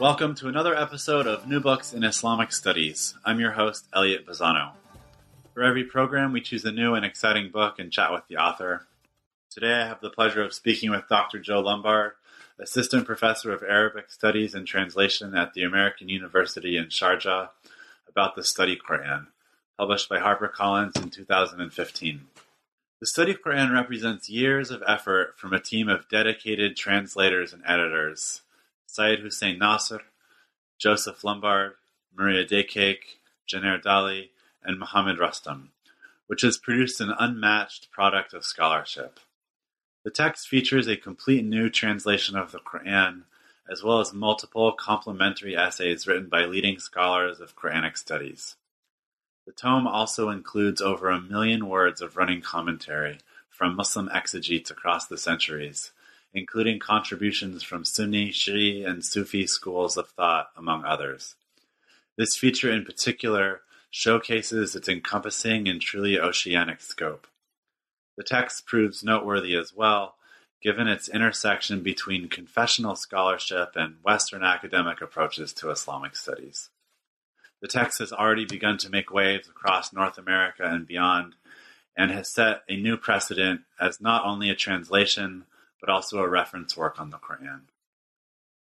[0.00, 3.12] Welcome to another episode of New Books in Islamic Studies.
[3.22, 4.70] I'm your host, Elliot Bazzano.
[5.52, 8.86] For every program, we choose a new and exciting book and chat with the author.
[9.50, 11.38] Today, I have the pleasure of speaking with Dr.
[11.38, 12.12] Joe Lumbard,
[12.58, 17.50] Assistant Professor of Arabic Studies and Translation at the American University in Sharjah,
[18.08, 19.26] about the Study Quran,
[19.76, 22.22] published by HarperCollins in 2015.
[23.00, 28.40] The Study Quran represents years of effort from a team of dedicated translators and editors
[28.90, 30.02] Seyyed Hossein Nasr,
[30.76, 31.74] Joseph Lumbard,
[32.12, 34.30] Maria Dakake, Caner Dagli,
[34.64, 35.70] and Mohammed Rustom,
[36.26, 39.20] which has produced an unmatched product of scholarship.
[40.02, 43.22] The text features a complete new translation of the Quran,
[43.70, 48.56] as well as multiple complementary essays written by leading scholars of Quranic studies.
[49.46, 55.06] The tome also includes over a million words of running commentary from Muslim exegetes across
[55.06, 55.92] the centuries,
[56.32, 61.34] including contributions from Sunni, Shi'i, and Sufi schools of thought, among others.
[62.16, 67.26] This feature in particular showcases its encompassing and truly oceanic scope.
[68.16, 70.16] The text proves noteworthy as well,
[70.62, 76.68] given its intersection between confessional scholarship and Western academic approaches to Islamic studies.
[77.62, 81.34] The text has already begun to make waves across North America and beyond,
[81.96, 85.44] and has set a new precedent as not only a translation,
[85.80, 87.62] but also a reference work on the Quran.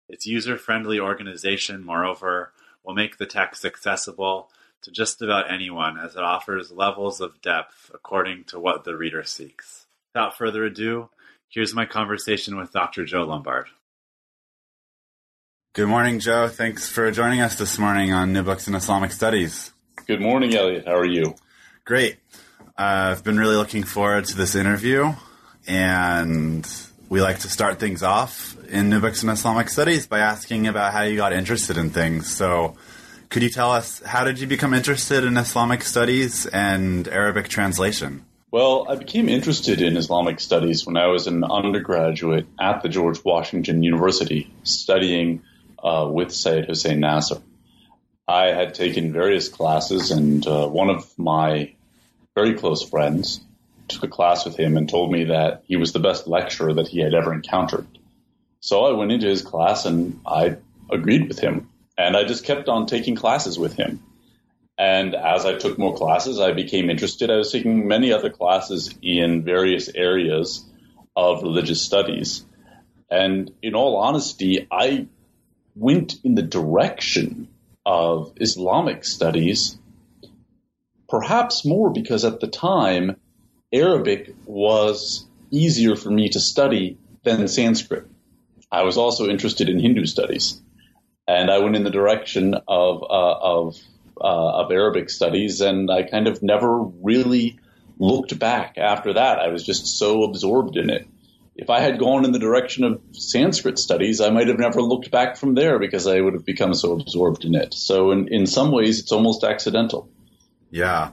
[0.09, 2.53] Its user-friendly organization, moreover,
[2.85, 4.51] will make the text accessible
[4.83, 9.23] to just about anyone as it offers levels of depth according to what the reader
[9.23, 9.87] seeks.
[10.13, 11.09] Without further ado,
[11.49, 13.05] here's my conversation with Dr.
[13.05, 13.67] Joe Lumbard.
[15.75, 16.49] Good morning, Joe.
[16.49, 19.73] Thanks for joining us this morning on New Books in Islamic Studies.
[20.07, 20.85] Good morning, Elliot.
[20.87, 21.35] How are you?
[21.87, 22.19] Great.
[22.77, 25.13] Uh, I've been really looking forward to this interview,
[25.67, 26.67] and
[27.13, 30.95] we like to start things off in New Books in Islamic Studies by asking about
[30.95, 32.35] how you got interested in things.
[32.35, 32.75] So,
[33.29, 38.25] could you tell us how did you become interested in Islamic studies and Arabic translation?
[38.51, 43.23] Well, I became interested in Islamic studies when I was an undergraduate at the George
[43.23, 45.43] Washington University studying
[45.85, 47.43] uh, with Seyyed Hossein Nasr.
[48.27, 51.75] I had taken various classes, and uh, one of my
[52.35, 53.43] very close friends
[53.93, 56.89] took a class with him and told me that he was the best lecturer that
[56.89, 57.87] he had ever encountered.
[58.61, 60.57] So I went into his class and I
[60.91, 61.69] agreed with him.
[61.99, 64.03] And I just kept on taking classes with him.
[64.79, 67.31] And as I took more classes, I became interested.
[67.31, 70.65] I was taking many other classes in various areas
[71.15, 72.45] of religious studies.
[73.11, 75.07] And in all honesty, I
[75.77, 77.49] went in the direction
[77.85, 79.77] of Islamic studies,
[81.09, 83.17] perhaps more because at the time
[83.73, 88.07] Arabic was easier for me to study than Sanskrit.
[88.71, 90.61] I was also interested in Hindu studies,
[91.29, 93.77] and I went in the direction of uh, of
[94.21, 97.59] uh, of Arabic studies, and I kind of never really
[97.99, 99.39] looked back after that.
[99.39, 101.07] I was just so absorbed in it.
[101.55, 105.11] If I had gone in the direction of Sanskrit studies, I might have never looked
[105.11, 107.75] back from there because I would have become so absorbed in it.
[107.75, 110.09] So, in, in some ways, it's almost accidental.
[110.71, 111.11] Yeah.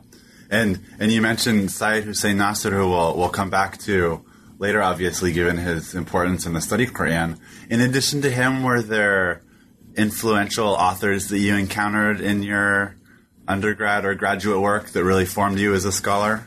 [0.49, 4.25] And and you mentioned Seyyed Hossein Nasr, who we'll, we'll come back to
[4.57, 7.39] later, obviously, given his importance in the study of Quran.
[7.69, 9.41] In addition to him, were there
[9.95, 12.95] influential authors that you encountered in your
[13.47, 16.45] undergrad or graduate work that really formed you as a scholar?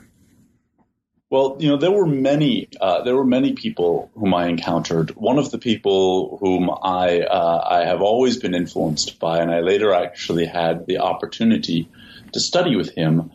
[1.31, 2.69] Well, you know, there were many.
[2.79, 5.13] Uh, there were many people whom I encountered.
[5.13, 9.61] One of the people whom I uh, I have always been influenced by, and I
[9.61, 11.89] later actually had the opportunity
[12.33, 13.31] to study with him,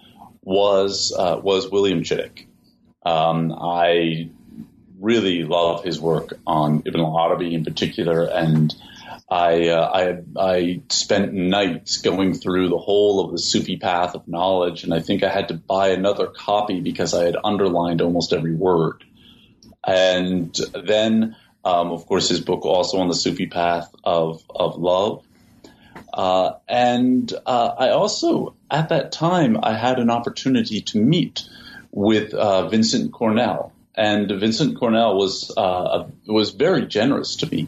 [0.47, 2.45] was uh, was William Chittick.
[3.05, 4.29] Um, I
[4.97, 8.73] really love his work on Ibn al-Arabi in particular, and
[9.29, 14.25] I, uh, I, I spent nights going through the whole of the Sufi path of
[14.25, 18.31] knowledge, and I think I had to buy another copy because I had underlined almost
[18.31, 19.03] every word.
[19.85, 21.35] And then,
[21.65, 25.25] um, of course, his book also on the Sufi path of of love.
[26.13, 31.47] Uh, and uh, I also, at that time, I had an opportunity to meet
[31.91, 33.73] with uh, Vincent Cornell.
[33.95, 37.67] And Vincent Cornell was uh, was very generous to me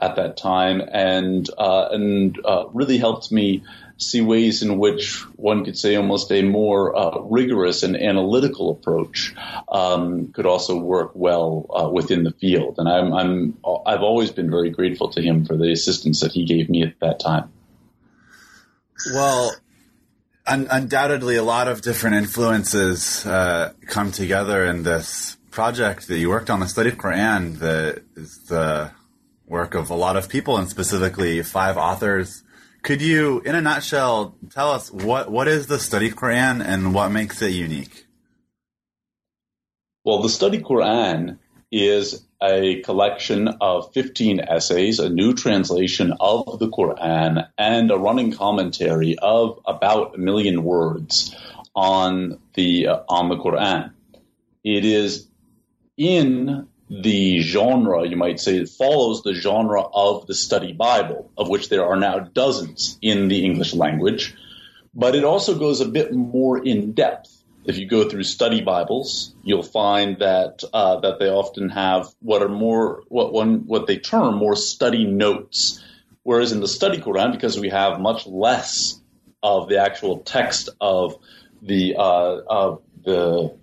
[0.00, 3.62] at that time, and uh, and uh, really helped me
[3.96, 9.34] see ways in which one could say almost a more uh, rigorous and analytical approach
[9.70, 12.76] um, could also work well uh, within the field.
[12.78, 16.44] And I'm, I'm I've always been very grateful to him for the assistance that he
[16.44, 17.50] gave me at that time.
[19.14, 19.54] Well,
[20.50, 26.28] un- undoubtedly, a lot of different influences uh, come together in this project that you
[26.28, 28.90] worked on, the study of Quran, that is the
[29.46, 32.42] work of a lot of people, and specifically five authors.
[32.82, 37.10] Could you, in a nutshell, tell us what, what is the study Quran and what
[37.10, 38.06] makes it unique?
[40.04, 41.38] Well, the study Quran
[41.70, 48.32] is a collection of 15 essays, a new translation of the Quran, and a running
[48.32, 51.34] commentary of about a million words
[51.74, 53.92] on the uh, on the Quran.
[54.64, 55.28] It is
[55.96, 61.48] in the genre, you might say, it follows the genre of the study Bible, of
[61.48, 64.34] which there are now dozens in the English language,
[64.92, 69.34] but it also goes a bit more in depth if you go through study Bibles,
[69.42, 73.98] you'll find that uh, that they often have what are more what one what they
[73.98, 75.82] term more study notes.
[76.22, 79.00] Whereas in the study Quran, because we have much less
[79.42, 81.16] of the actual text of
[81.62, 83.56] the uh, of the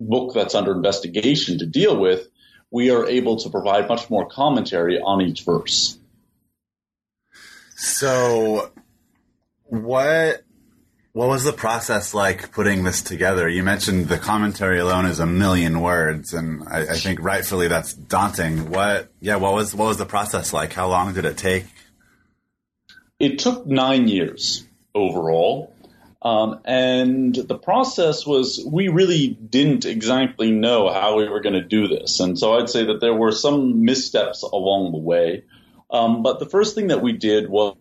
[0.00, 2.28] book that's under investigation to deal with,
[2.70, 5.98] we are able to provide much more commentary on each verse.
[7.76, 8.70] So,
[9.64, 10.42] what
[11.12, 13.48] what was the process like putting this together?
[13.48, 17.92] You mentioned the commentary alone is a million words, and I, I, think rightfully that's
[17.92, 18.70] daunting.
[18.70, 20.72] What, yeah, what was what was the process like?
[20.72, 21.64] How long did it take?
[23.18, 24.64] It took nine years
[24.94, 25.74] overall,
[26.22, 31.64] um, and the process was we really didn't exactly know how we were going to
[31.64, 35.44] do this, and so I'd say that there were some missteps along the way.
[35.90, 37.74] Um, but the first thing that we did was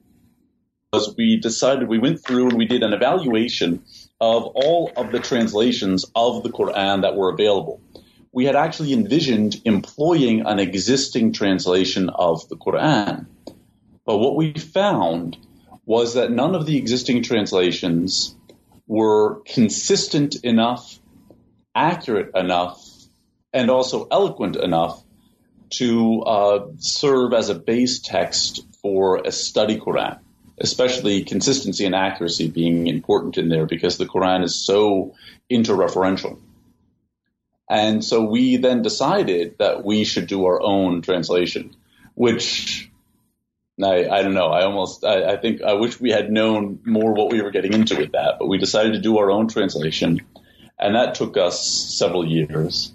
[0.92, 3.84] was we decided we went through and we did an evaluation
[4.20, 7.80] of all of the translations of the Quran that were available.
[8.32, 13.28] We had actually envisioned employing an existing translation of the Quran.
[14.06, 15.38] But what we found
[15.86, 18.36] was that none of the existing translations
[18.88, 21.00] were consistent enough,
[21.76, 22.84] accurate enough,
[23.54, 25.04] and also eloquent enough
[25.72, 30.20] to uh, serve as a base text for a study Quran
[30.60, 35.16] especially consistency and accuracy being important in there because the Quran is so
[35.52, 36.40] interreferential.
[37.70, 41.76] And so we then decided that we should do our own translation,
[42.16, 42.90] which
[43.82, 44.48] I, I don't know.
[44.48, 47.74] I almost, I, I, think, I wish we had known more what we were getting
[47.74, 50.22] into with that, but we decided to do our own translation.
[50.80, 51.62] And that took us
[51.98, 52.92] several years.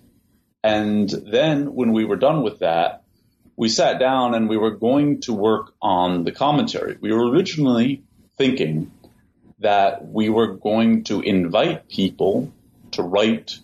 [0.63, 3.04] And then when we were done with that,
[3.57, 6.97] we sat down and we were going to work on the commentary.
[7.01, 8.03] We were originally
[8.37, 8.91] thinking
[9.61, 12.53] that we were going to invite people
[12.93, 13.59] to write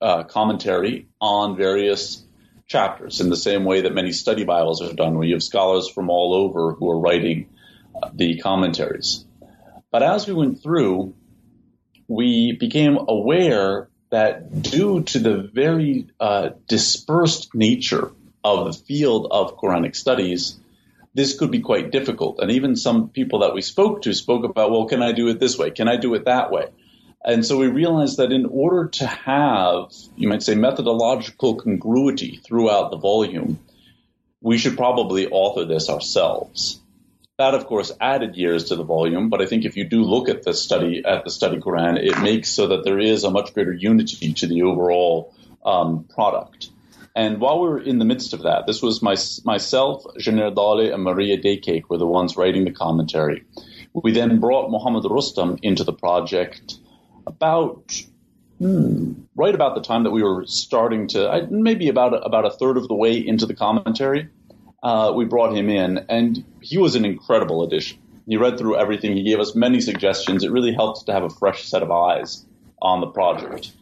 [0.00, 2.24] uh, commentary on various
[2.66, 5.88] chapters in the same way that many study Bibles are done, where you have scholars
[5.88, 7.48] from all over who are writing
[7.94, 9.24] uh, the commentaries.
[9.90, 11.14] But as we went through,
[12.08, 18.10] we became aware that due to the very uh, dispersed nature
[18.44, 20.58] of the field of Quranic studies,
[21.14, 22.38] this could be quite difficult.
[22.40, 25.38] And even some people that we spoke to spoke about, well, can I do it
[25.38, 25.70] this way?
[25.70, 26.68] Can I do it that way?
[27.24, 32.90] And so we realized that in order to have, you might say, methodological congruity throughout
[32.90, 33.60] the volume,
[34.40, 36.80] we should probably author this ourselves.
[37.38, 40.28] That, of course, added years to the volume, but I think if you do look
[40.28, 43.54] at the study at the study Quran, it makes so that there is a much
[43.54, 45.32] greater unity to the overall
[45.64, 46.70] um, product.
[47.14, 51.02] And while we were in the midst of that, this was my, myself, Dagli, and
[51.02, 53.44] Maria Dakake were the ones writing the commentary.
[53.92, 56.78] We then brought Muhammad Rustom into the project
[57.26, 58.02] about
[58.58, 62.50] hmm, right about the time that we were starting to, maybe about a, about a
[62.50, 64.28] third of the way into the commentary.
[64.82, 67.98] Uh, we brought him in, and he was an incredible addition.
[68.26, 69.16] He read through everything.
[69.16, 70.44] He gave us many suggestions.
[70.44, 72.44] It really helped to have a fresh set of eyes
[72.80, 73.72] on the project.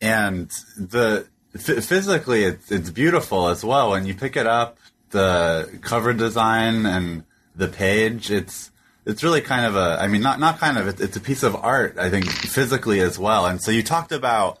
[0.00, 3.90] And the physically, it's it's beautiful as well.
[3.90, 4.78] When you pick it up,
[5.10, 7.24] the cover design and
[7.56, 8.70] the page, it's
[9.06, 9.98] it's really kind of a.
[10.00, 11.00] I mean, not not kind of.
[11.00, 11.98] It's, a piece of art.
[11.98, 13.46] I think physically as well.
[13.46, 14.58] And so you talked about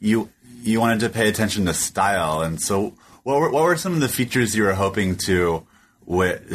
[0.00, 0.30] you
[0.62, 4.00] you wanted to pay attention to style, and so what were what were some of
[4.00, 5.66] the features you were hoping to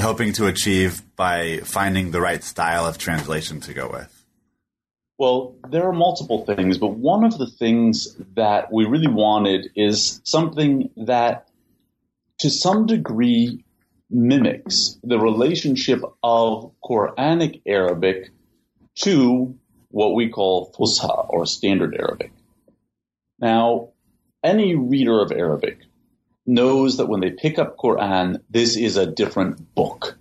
[0.02, 4.17] hoping to achieve by finding the right style of translation to go with?
[5.18, 10.22] Well, there are multiple things, but one of the things that we really wanted is
[10.24, 11.48] something that,
[12.40, 13.64] to some degree,
[14.10, 18.30] mimics the relationship of Quranic Arabic
[19.00, 19.58] to
[19.90, 22.32] what we call Fusha or Standard Arabic.
[23.40, 23.90] Now,
[24.44, 25.80] any reader of Arabic
[26.46, 30.18] knows that when they pick up Quran, this is a different book.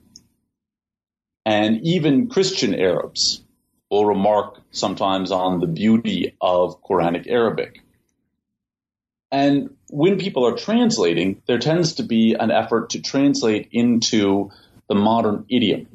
[1.45, 3.43] And even Christian Arabs
[3.90, 7.83] will remark sometimes on the beauty of Quranic Arabic.
[9.31, 14.50] And when people are translating, there tends to be an effort to translate into
[14.88, 15.88] the modern idiom.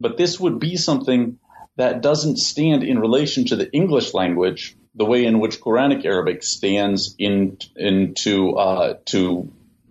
[0.00, 1.38] But this would be something
[1.76, 6.42] that doesn't stand in relation to the English language the way in which Quranic Arabic
[6.42, 9.18] stands in into uh, to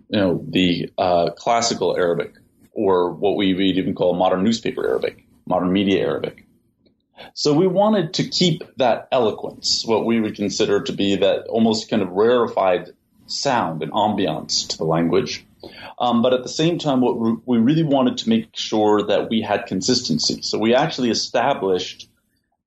[0.08, 2.34] you know the uh, classical Arabic
[2.72, 6.44] or what we even call modern newspaper Arabic, modern media Arabic.
[7.34, 11.90] So we wanted to keep that eloquence, what we would consider to be that almost
[11.90, 12.90] kind of rarefied
[13.26, 15.44] sound and ambiance to the language.
[15.98, 19.40] Um, but at the same time, what we really wanted to make sure that we
[19.40, 20.42] had consistency.
[20.42, 22.08] So we actually established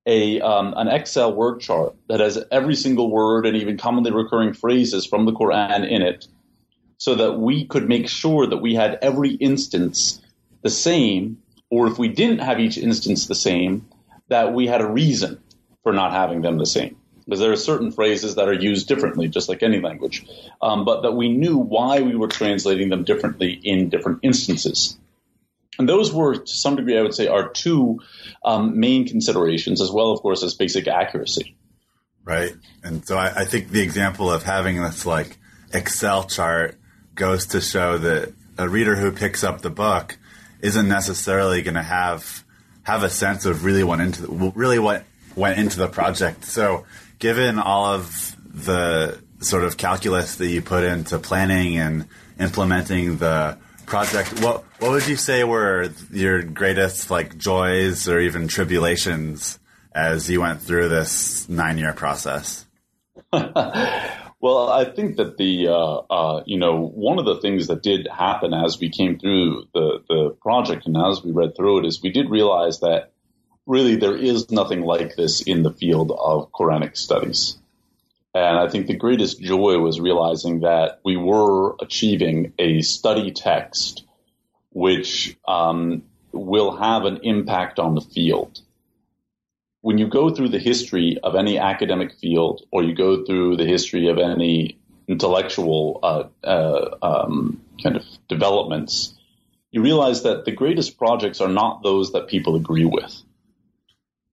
[0.05, 4.53] a um, an Excel word chart that has every single word and even commonly recurring
[4.53, 6.27] phrases from the Quran in it,
[6.97, 10.21] so that we could make sure that we had every instance
[10.63, 11.37] the same,
[11.69, 13.85] or if we didn't have each instance the same,
[14.31, 15.39] that we had a reason
[15.83, 16.95] for not having them the same.
[17.25, 20.25] Because there are certain phrases that are used differently, just like any language,
[20.61, 24.97] um, but that we knew why we were translating them differently in different instances.
[25.77, 27.99] And those were, to some degree, I would say, our two
[28.43, 31.55] um, main considerations, as well, of course, as basic accuracy.
[32.23, 32.53] Right.
[32.83, 35.37] And so I, I think the example of having this like
[35.73, 36.77] Excel chart
[37.15, 40.17] goes to show that a reader who picks up the book
[40.61, 42.43] isn't necessarily going to have
[42.83, 45.03] have a sense of really what into the, really what
[45.35, 46.45] went into the project.
[46.45, 46.85] So,
[47.19, 52.07] given all of the sort of calculus that you put into planning and
[52.39, 58.47] implementing the project, what what would you say were your greatest like joys or even
[58.47, 59.59] tribulations
[59.93, 62.65] as you went through this nine year process?
[64.41, 68.07] well, I think that the uh, uh, you know one of the things that did
[68.07, 72.01] happen as we came through the the project and as we read through it is
[72.01, 73.11] we did realize that
[73.67, 77.57] really there is nothing like this in the field of Quranic studies.
[78.33, 84.05] And I think the greatest joy was realizing that we were achieving a study text
[84.71, 88.61] which um, will have an impact on the field.
[89.81, 93.65] When you go through the history of any academic field or you go through the
[93.65, 99.17] history of any intellectual uh, uh, um, kind of developments,
[99.71, 103.21] you realize that the greatest projects are not those that people agree with.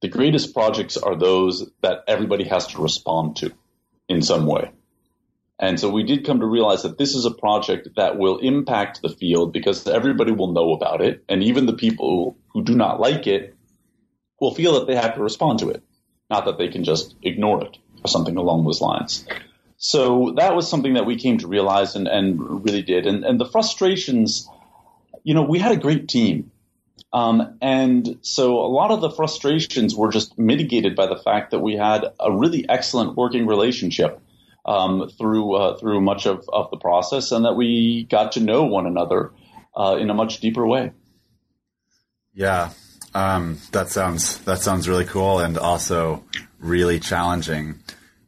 [0.02, 3.52] The greatest projects are those that everybody has to respond to
[4.09, 4.71] in some way.
[5.59, 9.02] And so we did come to realize that this is a project that will impact
[9.02, 11.25] the field because everybody will know about it.
[11.28, 13.57] And even the people who do not like it
[14.40, 15.83] will feel that they have to respond to it,
[16.30, 19.26] not that they can just ignore it or something along those lines.
[19.76, 23.07] So that was something that we came to realize and, and really did.
[23.07, 24.49] And, and the frustrations,
[25.23, 26.50] you know, we had a great team.
[27.12, 31.61] Um, and so a lot of the frustrations were just mitigated by the fact that
[31.61, 34.21] we had a really excellent working relationship
[34.66, 38.64] um, through uh, through much of, of the process, and that we got to know
[38.64, 39.33] one another
[39.75, 40.92] uh, in a much deeper way.
[42.35, 42.73] Yeah,
[43.15, 46.25] um, that sounds that sounds really cool, and also
[46.59, 47.81] really challenging.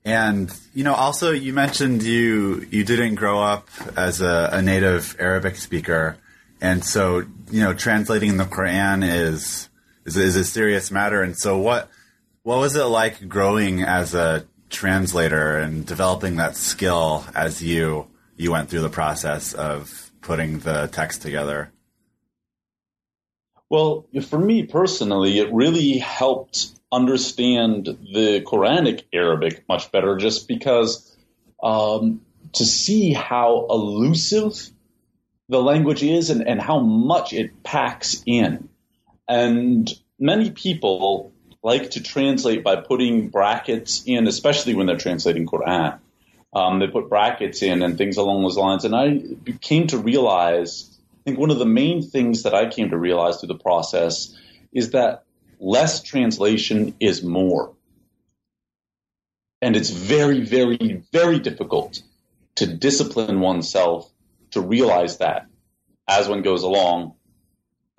[0.05, 5.17] And you know, also you mentioned you you didn't grow up as a, a native
[5.19, 6.17] Arabic speaker.
[6.61, 7.21] And so,
[7.51, 9.69] you know, translating the Quran is,
[10.05, 11.23] is is a serious matter.
[11.23, 11.89] And so, what
[12.43, 18.07] what was it like growing as a translator and developing that skill as you
[18.37, 21.73] you went through the process of putting the text together?
[23.71, 31.17] Well, for me personally, it really helped understand the Quranic Arabic much better, just because
[31.63, 32.21] um,
[32.55, 34.71] to see how elusive
[35.49, 38.69] the language is and, and how much it packs in.
[39.29, 45.99] And many people like to translate by putting brackets in, especially when they're translating Quran.
[46.53, 48.85] Um, they put brackets in and things along those lines.
[48.85, 49.23] And I
[49.61, 50.90] came to realize,
[51.21, 54.35] I think one of the main things that I came to realize through the process
[54.73, 55.25] is that
[55.59, 57.75] less translation is more.
[59.61, 62.03] And it's very, very, very difficult
[62.55, 64.11] to discipline oneself
[64.53, 65.47] to realize that
[66.09, 67.15] as one goes along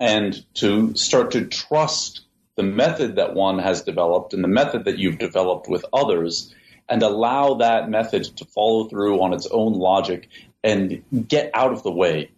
[0.00, 2.22] and to start to trust
[2.56, 6.52] the method that one has developed and the method that you've developed with others
[6.88, 10.28] and allow that method to follow through on its own logic
[10.64, 12.32] and get out of the way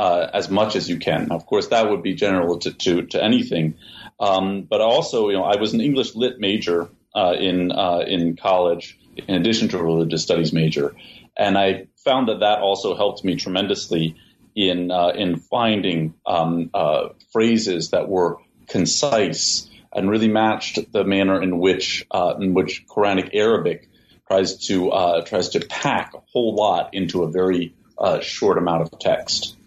[0.00, 1.30] uh, as much as you can.
[1.30, 3.74] Of course, that would be general to, to, to anything.
[4.18, 8.36] Um, but also, you know, I was an English lit major uh, in uh, in
[8.36, 10.96] college, in addition to a religious studies major,
[11.36, 14.16] and I found that that also helped me tremendously
[14.54, 18.38] in uh, in finding um, uh, phrases that were
[18.68, 23.90] concise and really matched the manner in which uh, in which Quranic Arabic
[24.28, 27.74] tries to tries to pack a whole lot into a very
[28.22, 29.58] short amount of text.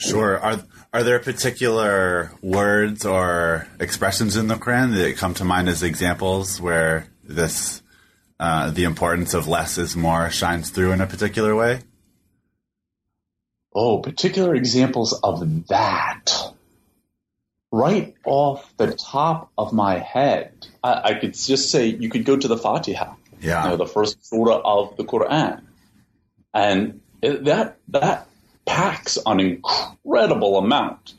[0.00, 0.38] Sure.
[0.38, 0.60] Are
[0.92, 6.60] are there particular words or expressions in the Quran that come to mind as examples
[6.60, 7.82] where this
[8.40, 11.80] uh, the importance of less is more shines through in a particular way?
[13.74, 16.32] Oh, particular examples of that.
[17.70, 22.36] Right off the top of my head, I, I could just say you could go
[22.36, 23.62] to the Fatiha, Yeah.
[23.62, 25.62] you know, the first surah of the Quran,
[26.52, 28.26] and that that
[28.70, 31.14] packs an incredible amount.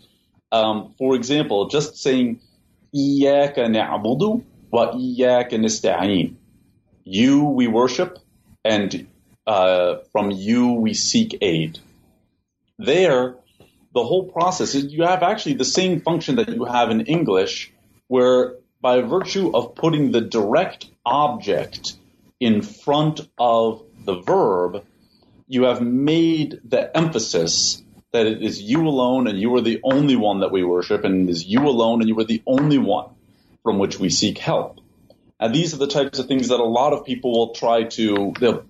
[0.51, 2.39] Um, for example, just saying
[2.95, 6.35] "Iyaka na'budu wa iyaka nasta'in,"
[7.03, 8.19] you we worship,
[8.63, 9.07] and
[9.45, 11.79] uh, from you we seek aid
[12.81, 13.35] there,
[13.93, 17.71] the whole process is you have actually the same function that you have in English,
[18.07, 21.95] where by virtue of putting the direct object
[22.39, 24.83] in front of the verb,
[25.51, 30.15] you have made the emphasis that it is you alone and you are the only
[30.15, 33.09] one that we worship, and it is you alone and you are the only one
[33.61, 34.79] from which we seek help.
[35.41, 38.33] And these are the types of things that a lot of people will try to
[38.39, 38.63] they'll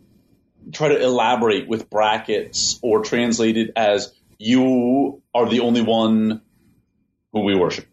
[0.72, 6.42] try to elaborate with brackets or translate it as you are the only one
[7.32, 7.86] who we worship.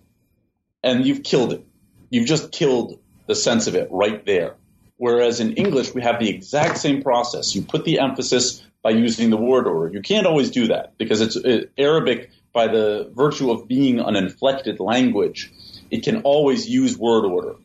[0.82, 1.62] And you've killed it.
[2.08, 4.54] You've just killed the sense of it right there.
[4.96, 7.54] Whereas in English, we have the exact same process.
[7.54, 9.92] You put the emphasis by using the word order.
[9.92, 14.16] You can't always do that because it's it, Arabic, by the virtue of being an
[14.16, 15.52] inflected language,
[15.90, 17.56] it can always use word order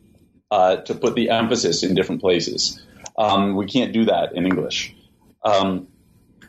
[0.51, 2.81] uh, to put the emphasis in different places.
[3.17, 4.95] Um, we can't do that in English,
[5.43, 5.87] um,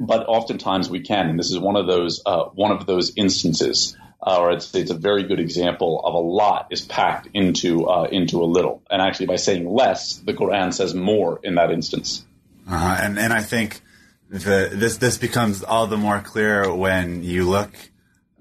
[0.00, 3.96] but oftentimes we can, and this is one of those uh, one of those instances.
[4.27, 7.87] Uh, or I'd say it's a very good example of a lot is packed into
[7.87, 11.70] uh, into a little, and actually by saying less, the Quran says more in that
[11.70, 12.24] instance.
[12.66, 12.96] Uh-huh.
[13.03, 13.83] And and I think
[14.30, 17.72] the, this this becomes all the more clear when you look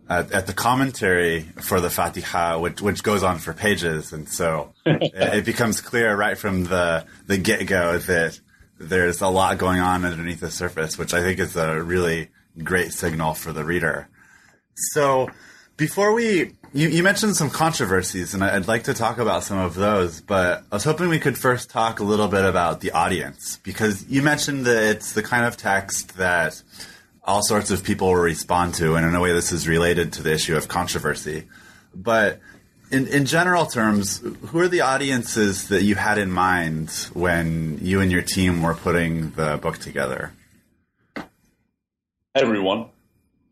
[0.09, 4.73] at, at the commentary for the Fatiha, which which goes on for pages, and so
[4.85, 8.39] it, it becomes clear right from the the get go that
[8.79, 12.29] there's a lot going on underneath the surface, which I think is a really
[12.63, 14.07] great signal for the reader.
[14.75, 15.29] So
[15.77, 19.75] before we, you, you mentioned some controversies, and I'd like to talk about some of
[19.75, 23.59] those, but I was hoping we could first talk a little bit about the audience,
[23.63, 26.61] because you mentioned that it's the kind of text that
[27.23, 30.23] all sorts of people will respond to, and in a way this is related to
[30.23, 31.47] the issue of controversy.
[31.95, 32.39] But
[32.91, 38.01] in, in general terms, who are the audiences that you had in mind when you
[38.01, 40.33] and your team were putting the book together?
[42.35, 42.89] Everyone,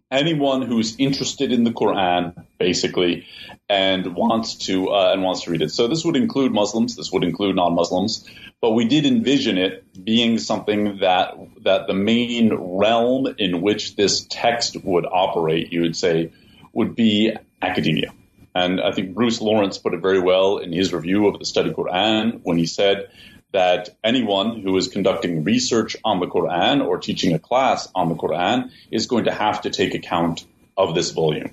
[0.09, 3.25] anyone who's interested in the Quran, basically,
[3.67, 5.71] and wants to uh, and wants to read it.
[5.71, 6.95] So this would include Muslims.
[6.95, 8.29] This would include non-Muslims.
[8.61, 9.73] But we did envision it
[10.11, 15.95] being something that that the main realm in which this text would operate, you would
[15.95, 16.31] say,
[16.71, 18.13] would be academia.
[18.53, 21.71] And I think Bruce Lawrence put it very well in his review of the study
[21.71, 23.09] Quran when he said
[23.53, 28.15] that anyone who is conducting research on the Quran or teaching a class on the
[28.15, 30.45] Quran is going to have to take account
[30.77, 31.51] of this volume.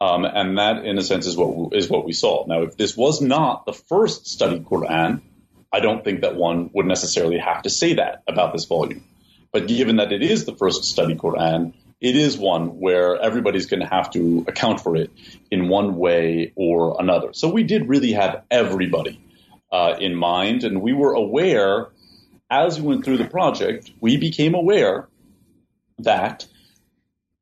[0.00, 2.46] Um, and that, in a sense, is what is what we saw.
[2.46, 5.22] Now, if this was not the first study Quran,
[5.72, 9.04] I don't think that one would necessarily have to say that about this volume.
[9.52, 13.80] But given that it is the first study Quran, it is one where everybody's going
[13.80, 15.10] to have to account for it
[15.50, 17.32] in one way or another.
[17.32, 19.20] So we did really have everybody
[19.72, 21.88] uh, in mind, and we were aware
[22.50, 25.08] as we went through the project, we became aware
[25.98, 26.46] that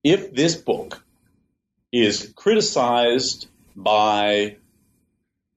[0.05, 1.03] if this book
[1.93, 4.57] is criticized by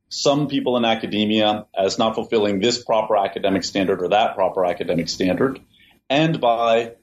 [0.09, 5.09] some people in academia as not fulfilling this proper academic standard or that proper academic
[5.09, 5.59] standard,
[6.09, 6.93] and by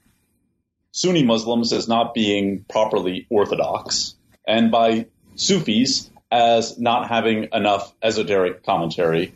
[0.92, 4.14] Sunni Muslims as not being properly orthodox,
[4.46, 9.34] and by Sufis as not having enough esoteric commentary,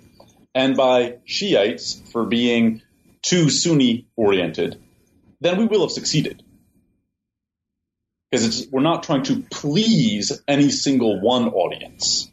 [0.55, 2.83] and by Shiites for being
[3.23, 4.81] too Sunni oriented,
[5.41, 6.43] then we will have succeeded.
[8.31, 12.31] Because we're not trying to please any single one audience.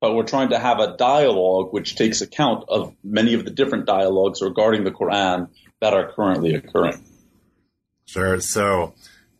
[0.00, 3.86] but we're trying to have a dialogue which takes account of many of the different
[3.86, 5.48] dialogues regarding the Quran
[5.80, 7.00] that are currently occurring.
[8.04, 8.40] Sure.
[8.40, 8.94] So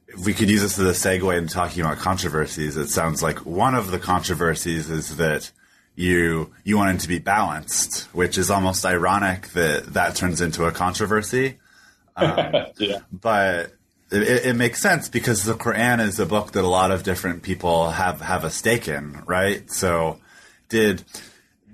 [0.07, 3.45] if we could use this as a segue in talking about controversies, it sounds like
[3.45, 5.51] one of the controversies is that
[5.97, 10.65] you you want it to be balanced, which is almost ironic that that turns into
[10.65, 11.59] a controversy.
[12.15, 12.99] Um, yeah.
[13.11, 13.73] But
[14.13, 17.43] it, it, makes sense because the Quran is a book that a lot of different
[17.43, 19.71] people have have a stake in, right?
[19.71, 20.19] So,
[20.69, 21.05] did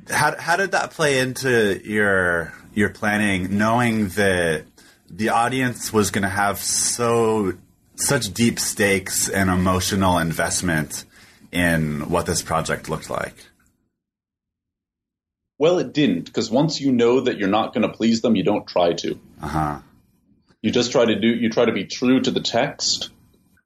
[0.09, 4.65] how how did that play into your your planning, knowing that
[5.11, 7.55] the audience was going to have so
[7.97, 11.05] such deep stakes and emotional investment
[11.51, 13.35] in what this project looked like?
[15.59, 18.45] Well, it didn't, because once you know that you're not going to please them, you
[18.45, 19.19] don't try to.
[19.43, 19.81] Uh-huh.
[20.69, 21.29] You just try to do.
[21.29, 23.09] You try to be true to the text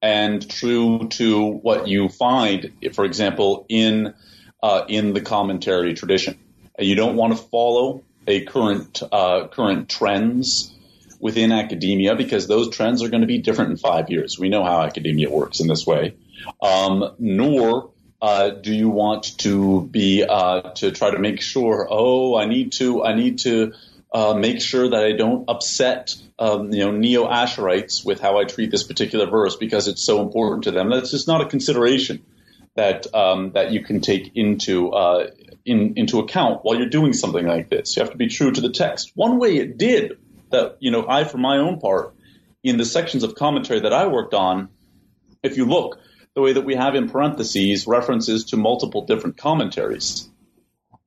[0.00, 4.14] and true to what you find, for example, in
[4.62, 6.38] uh, in the commentary tradition.
[6.78, 10.72] You don't want to follow a current uh, current trends
[11.18, 14.38] within academia because those trends are going to be different in five years.
[14.38, 16.14] We know how academia works in this way.
[16.62, 21.88] Um, nor uh, do you want to be uh, to try to make sure?
[21.90, 23.72] Oh, I need to I need to
[24.12, 28.44] uh, make sure that I don't upset um, you know neo Asharites with how I
[28.44, 30.90] treat this particular verse because it's so important to them.
[30.90, 32.24] That's just not a consideration
[32.74, 35.30] that um, that you can take into uh,
[35.64, 37.96] in, into account while you're doing something like this.
[37.96, 39.12] You have to be true to the text.
[39.14, 40.18] One way it did
[40.50, 42.14] that you know I, for my own part,
[42.62, 44.68] in the sections of commentary that I worked on,
[45.42, 45.98] if you look,
[46.34, 50.28] the way that we have in parentheses references to multiple different commentaries,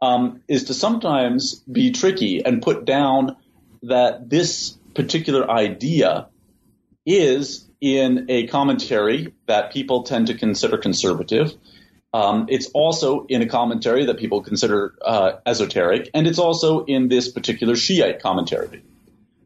[0.01, 3.37] um, is to sometimes be tricky and put down
[3.83, 6.27] that this particular idea
[7.05, 11.53] is in a commentary that people tend to consider conservative.
[12.13, 17.09] Um, it's also in a commentary that people consider uh, esoteric, and it's also in
[17.09, 18.83] this particular Shiite commentary.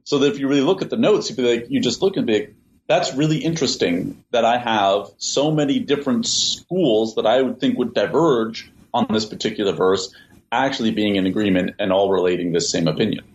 [0.03, 2.15] So that if you really look at the notes, you'd be like, you just look
[2.15, 2.55] and be like,
[2.87, 7.93] that's really interesting that I have so many different schools that I would think would
[7.93, 10.13] diverge on this particular verse
[10.51, 13.25] actually being in agreement and all relating this same opinion.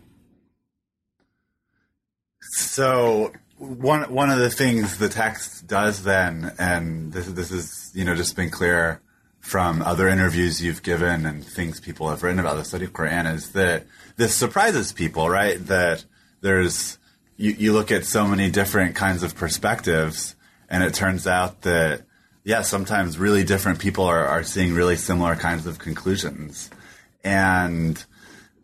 [2.41, 8.05] So one one of the things the text does then, and this this is you
[8.05, 9.01] know just been clear
[9.41, 13.31] from other interviews you've given and things people have written about the study of Quran
[13.35, 13.85] is that
[14.17, 15.65] this surprises people, right?
[15.67, 16.05] That
[16.41, 16.99] there's
[17.37, 20.35] you, you look at so many different kinds of perspectives,
[20.69, 22.03] and it turns out that
[22.45, 26.71] yeah, sometimes really different people are, are seeing really similar kinds of conclusions,
[27.25, 28.05] and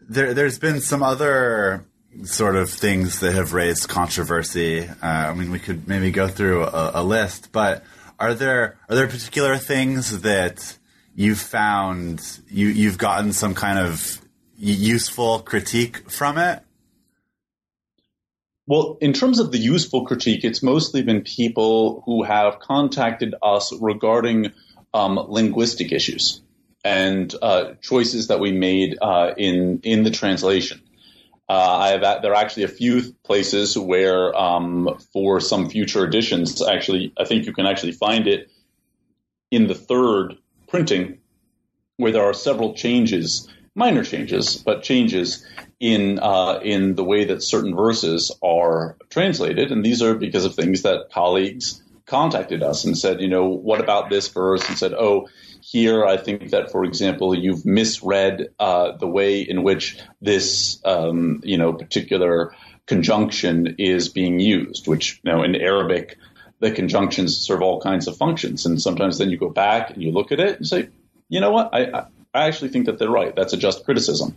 [0.08, 1.84] there there's been some other
[2.24, 4.86] sort of things that have raised controversy.
[4.86, 7.84] Uh, I mean, we could maybe go through a, a list, but
[8.18, 10.76] are there are there particular things that
[11.14, 14.20] you've found you you've gotten some kind of
[14.56, 16.62] useful critique from it?
[18.66, 23.72] Well, in terms of the useful critique, it's mostly been people who have contacted us
[23.80, 24.52] regarding
[24.94, 26.40] um, linguistic issues
[26.84, 30.80] and uh, choices that we made uh, in in the translation.
[31.48, 36.62] Uh, I have there are actually a few places where, um, for some future editions,
[36.62, 38.52] actually, I think you can actually find it
[39.50, 40.36] in the third
[40.68, 41.18] printing,
[41.96, 45.44] where there are several changes, minor changes, but changes
[45.80, 50.54] in uh, in the way that certain verses are translated, and these are because of
[50.54, 54.68] things that colleagues contacted us and said, you know, what about this verse?
[54.68, 55.28] And said, oh,
[55.70, 61.40] here I think that, for example, you've misread uh, the way in which this, um,
[61.44, 62.52] you know, particular
[62.86, 66.18] conjunction is being used, which, you know, in Arabic,
[66.58, 70.10] the conjunctions serve all kinds of functions, and sometimes then you go back and you
[70.10, 70.88] look at it and say,
[71.28, 73.34] you know what, I, I actually think that they're right.
[73.36, 74.36] That's a just criticism.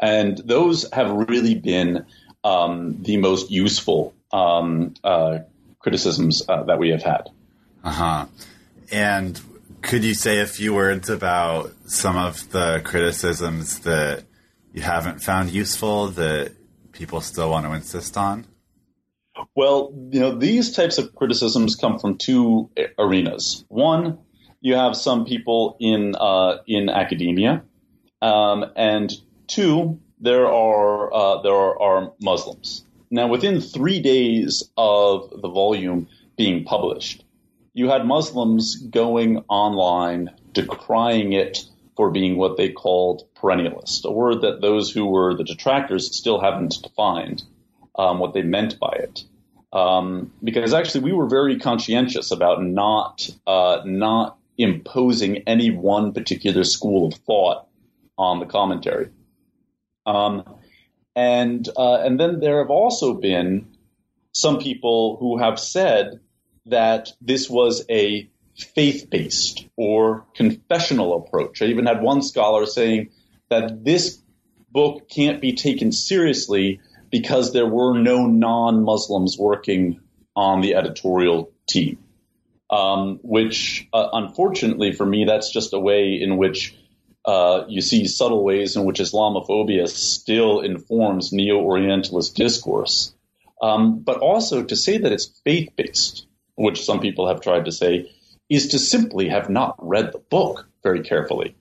[0.00, 2.04] And those have really been
[2.42, 5.38] um, the most useful um, uh,
[5.78, 7.30] criticisms uh, that we have had.
[7.84, 8.26] Uh huh.
[8.90, 9.40] And
[9.84, 14.24] could you say a few words about some of the criticisms that
[14.72, 16.52] you haven't found useful that
[16.92, 18.46] people still want to insist on?
[19.54, 23.64] Well, you know, these types of criticisms come from two arenas.
[23.68, 24.18] One,
[24.60, 27.62] you have some people in uh, in academia,
[28.22, 29.12] um, and
[29.46, 32.84] Two, there are uh, there are, are Muslims.
[33.10, 37.23] Now, within three days of the volume being published,
[37.74, 41.64] you had Muslims going online decrying it
[41.96, 46.40] for being what they called perennialist, a word that those who were the detractors still
[46.40, 47.42] haven't defined
[47.96, 49.24] um, what they meant by it.
[49.72, 56.62] Um, because actually, we were very conscientious about not uh, not imposing any one particular
[56.62, 57.66] school of thought
[58.16, 59.10] on the commentary.
[60.06, 60.44] Um,
[61.16, 63.66] and uh, and then there have also been
[64.30, 66.20] some people who have said
[66.66, 71.60] that this was a faith-based or confessional approach.
[71.62, 73.10] I even had one scholar saying
[73.50, 74.22] that this
[74.70, 80.00] book can't be taken seriously because there were no non-Muslims working
[80.34, 81.98] on the editorial team.
[82.70, 86.74] Um, which, uh, unfortunately for me, that's just a way in which
[87.24, 93.14] uh, you see subtle ways in which Islamophobia still informs neo-Orientalist discourse.
[93.62, 98.10] Um, but also to say that it's faith-based, which some people have tried to say,
[98.48, 101.56] is to simply have not read the book very carefully.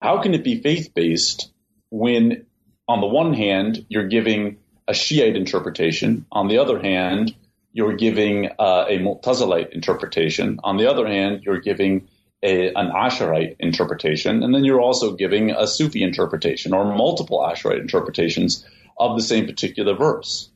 [0.00, 1.50] How can it be faith-based
[1.90, 2.46] when,
[2.88, 4.58] on the one hand, you're giving
[4.88, 7.34] a Shiite interpretation, on the other hand,
[7.72, 10.58] you're giving uh, a Mu'tazilite interpretation.
[10.64, 12.08] On the other hand, you're giving
[12.42, 17.80] a, an Asharite interpretation, and then you're also giving a Sufi interpretation or multiple Asharite
[17.80, 18.66] interpretations
[18.98, 20.50] of the same particular verse.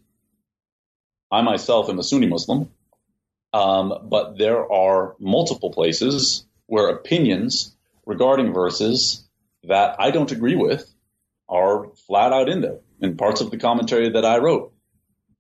[1.31, 2.71] I myself am a Sunni Muslim,
[3.55, 9.25] um, but there are multiple places where opinions regarding verses
[9.63, 10.91] that I don't agree with
[11.49, 14.75] are flat out in there in parts of the commentary that I wrote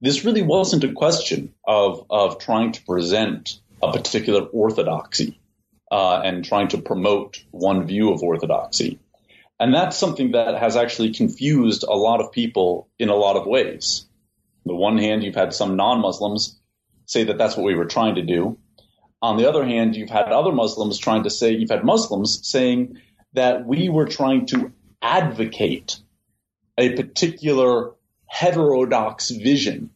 [0.04, 5.40] this really wasn't a question of of trying to present a particular orthodoxy
[5.90, 8.98] uh, and trying to promote one view of orthodoxy.
[9.58, 13.46] And that's something that has actually confused a lot of people in a lot of
[13.46, 14.06] ways.
[14.66, 16.60] On the one hand, you've had some non-Muslims
[17.06, 18.58] say that that's what we were trying to do.
[19.22, 23.00] On the other hand, you've had other Muslims trying to say, you've had Muslims saying
[23.32, 25.98] that we were trying to advocate
[26.76, 27.92] a particular
[28.26, 29.90] heterodox vision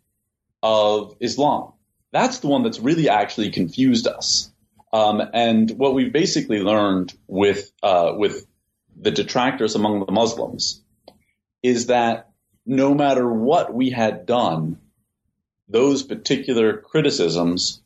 [0.62, 1.72] of Islam.
[2.12, 4.50] That's the one that's really actually confused us.
[4.92, 8.46] Um, and what we've basically learned with uh, with
[8.96, 10.82] the detractors among the Muslims
[11.62, 12.30] is that
[12.64, 14.78] no matter what we had done,
[15.68, 17.80] those particular criticisms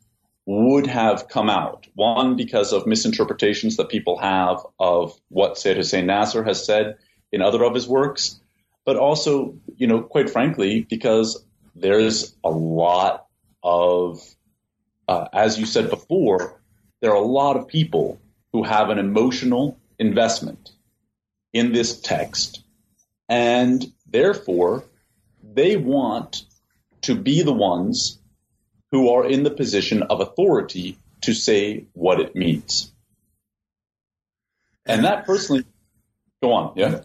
[0.47, 1.87] would have come out.
[1.95, 6.97] One, because of misinterpretations that people have of what Seyyed Hossein Nasr has said
[7.31, 8.41] in other of his works,
[8.85, 13.27] but also, you know, quite frankly, because there's a lot
[13.63, 14.21] of,
[15.07, 16.61] uh, as you said before,
[17.01, 18.21] there are a lot of people
[18.53, 20.71] who have an emotional investment
[21.53, 22.63] in this text,
[23.29, 24.85] and therefore
[25.43, 26.45] they want
[27.03, 28.19] to be the ones
[28.91, 32.93] who are in the position of authority to say what it means.
[34.85, 35.65] And that personally,
[36.43, 37.03] go on, yeah.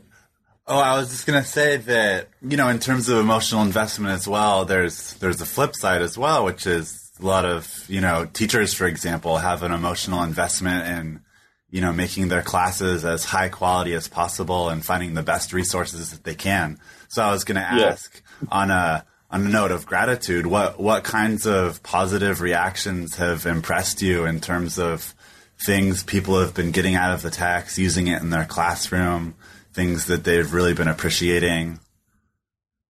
[0.65, 4.27] Oh, I was just gonna say that you know, in terms of emotional investment as
[4.27, 8.25] well, there's there's a flip side as well, which is a lot of you know
[8.25, 11.21] teachers, for example, have an emotional investment in
[11.69, 16.11] you know making their classes as high quality as possible and finding the best resources
[16.11, 16.79] that they can.
[17.07, 18.47] So I was gonna ask yeah.
[18.51, 24.01] on a on a note of gratitude, what what kinds of positive reactions have impressed
[24.01, 25.13] you in terms of
[25.65, 29.35] things people have been getting out of the text, using it in their classroom?
[29.77, 31.79] things that they've really been appreciating?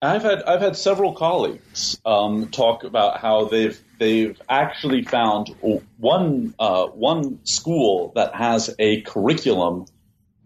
[0.01, 5.49] I've had I've had several colleagues um, talk about how they've they've actually found
[5.97, 9.85] one uh, one school that has a curriculum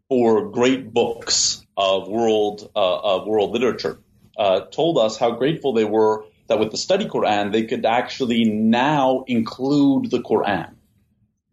[0.10, 4.00] for great books of world uh, of world literature.
[4.42, 8.44] Uh, told us how grateful they were that with the study Quran they could actually
[8.44, 10.74] now include the Quran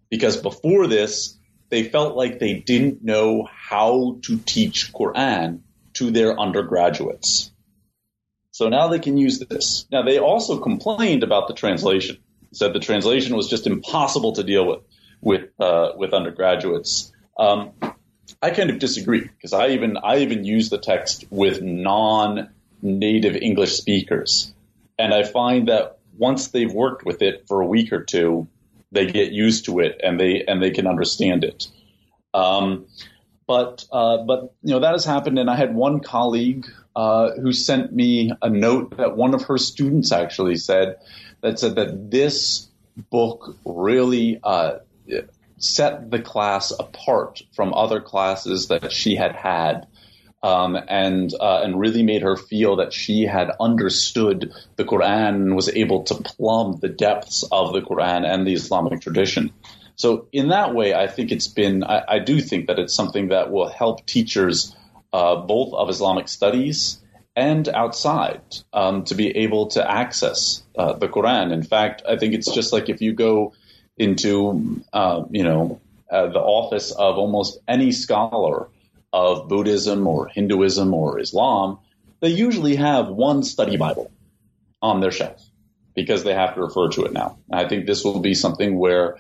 [0.09, 1.37] because before this
[1.69, 5.61] they felt like they didn't know how to teach Quran
[5.99, 7.51] to their undergraduates.
[8.53, 9.87] So now they can use this.
[9.93, 12.17] Now they also complained about the translation.
[12.53, 14.81] Said the translation was just impossible to deal with
[15.21, 17.13] with uh, with undergraduates.
[17.39, 17.73] Um,
[18.41, 21.61] I kind of disagree because I even I even use the text with
[22.83, 24.53] non-native English speakers,
[24.99, 28.49] and I find that once they've worked with it for a week or two,
[28.91, 31.69] they get used to it and they and they can understand it.
[32.35, 32.87] Um,
[33.47, 37.53] but uh, but you know that has happened, and I had one colleague uh, who
[37.53, 40.97] sent me a note that one of her students actually said
[41.41, 42.69] that said that this
[43.11, 44.79] book really uh,
[45.59, 49.87] set the class apart from other classes that she had had
[50.43, 55.57] um, and uh, and really made her feel that she had understood the Quran and
[55.57, 59.53] was able to plumb the depths of the Quran and the Islamic tradition.
[59.97, 61.83] So in that way, I think it's been.
[61.83, 64.77] I, I do think that it's something that will help teachers
[65.13, 67.01] uh, both of Islamic studies
[67.35, 71.53] and outside um, to be able to access uh, the Quran.
[71.53, 73.55] In fact, I think it's just like if you go
[73.97, 78.69] into uh, you know uh, the office of almost any scholar
[79.19, 81.79] of Buddhism or Hinduism or Islam,
[82.21, 84.11] they usually have one study Bible
[84.81, 85.45] on their shelf
[85.95, 87.39] because they have to refer to it now.
[87.51, 89.19] And I think this will be something where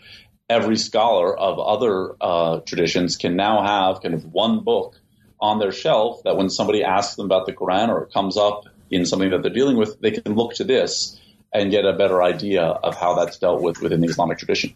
[0.49, 4.95] every scholar of other uh, traditions can now have kind of one book
[5.41, 8.67] on their shelf that when somebody asks them about the Quran or it comes up
[8.91, 11.21] in something that they're dealing with, they can look to this
[11.53, 14.75] and get a better idea of how that's dealt with within the Islamic tradition.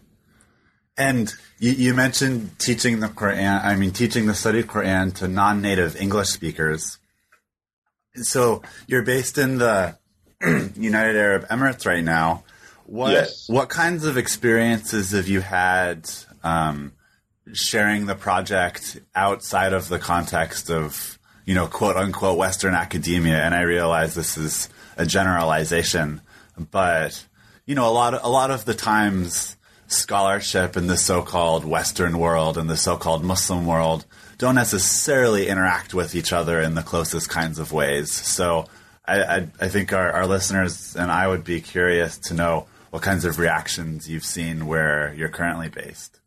[0.95, 5.27] And you, you, mentioned teaching the Quran, I mean, teaching the study of Quran to
[5.27, 6.99] non native English speakers.
[8.15, 9.97] So you're based in the
[10.75, 12.43] United Arab Emirates right now.
[12.85, 13.45] What, yes.
[13.47, 16.09] what kinds of experiences have you had
[16.43, 16.91] um,
[17.53, 23.41] sharing the project outside of the context of, you know, quote unquote Western academia?
[23.41, 26.21] And I realize this is a generalization,
[26.71, 27.25] but,
[27.65, 29.55] you know, a lot of, a lot of the times,
[29.87, 34.05] scholarship in the so-called Western world and the so-called Muslim world
[34.37, 38.11] don't necessarily interact with each other in the closest kinds of ways.
[38.11, 38.65] So
[39.05, 43.01] I, I, I think our, our listeners and I would be curious to know what
[43.01, 46.19] kinds of reactions you've seen where you're currently based.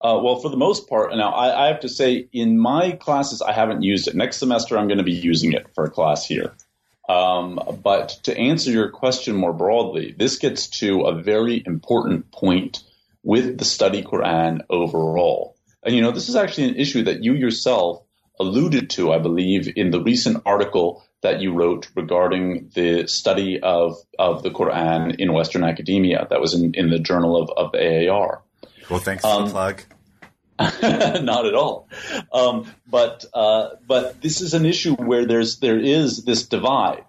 [0.00, 3.40] Uh, well, for the most part, now I, I, have to say, in my classes,
[3.40, 4.16] I haven't used it.
[4.16, 6.52] Next semester, I'm going to be using it for a class here.
[7.12, 12.82] Um, but to answer your question more broadly, this gets to a very important point
[13.22, 15.56] with the study Quran overall.
[15.82, 18.02] And you know, this is actually an issue that you yourself
[18.40, 23.96] alluded to, I believe, in the recent article that you wrote regarding the study of,
[24.18, 28.08] of the Quran in Western academia that was in, in the journal of, of the
[28.08, 28.42] AAR.
[28.90, 29.82] Well, thanks um, for the um, plug.
[30.82, 31.88] not at all.
[32.32, 37.04] Um, but uh, but this is an issue where there's there is this divide.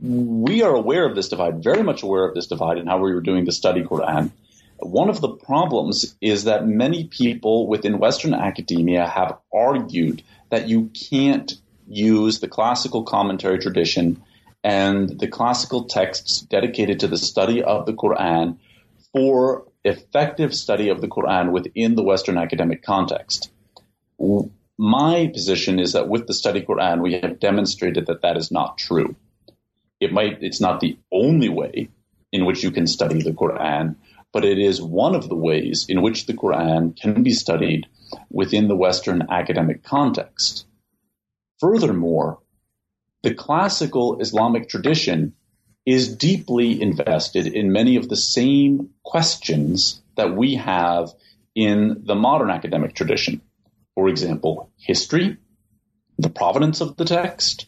[0.00, 3.12] We are aware of this divide, very much aware of this divide, and how we
[3.12, 4.30] were doing the study Quran.
[4.78, 10.90] One of the problems is that many people within Western academia have argued that you
[11.10, 11.52] can't
[11.86, 14.22] use the classical commentary tradition
[14.62, 18.56] and the classical texts dedicated to the study of the Quran
[19.12, 23.50] for effective study of the Quran within the Western academic context.
[24.78, 28.78] My position is that with the study Quran, we have demonstrated that that is not
[28.78, 29.14] true.
[30.00, 31.88] It might, it's not the only way
[32.32, 33.96] in which you can study the Quran,
[34.32, 37.86] but it is one of the ways in which the Quran can be studied
[38.30, 40.66] within the Western academic context.
[41.60, 42.40] Furthermore,
[43.22, 45.34] the classical Islamic tradition
[45.86, 51.10] is deeply invested in many of the same questions that we have
[51.54, 53.40] in the modern academic tradition.
[53.94, 55.36] For example, history,
[56.18, 57.66] the provenance of the text,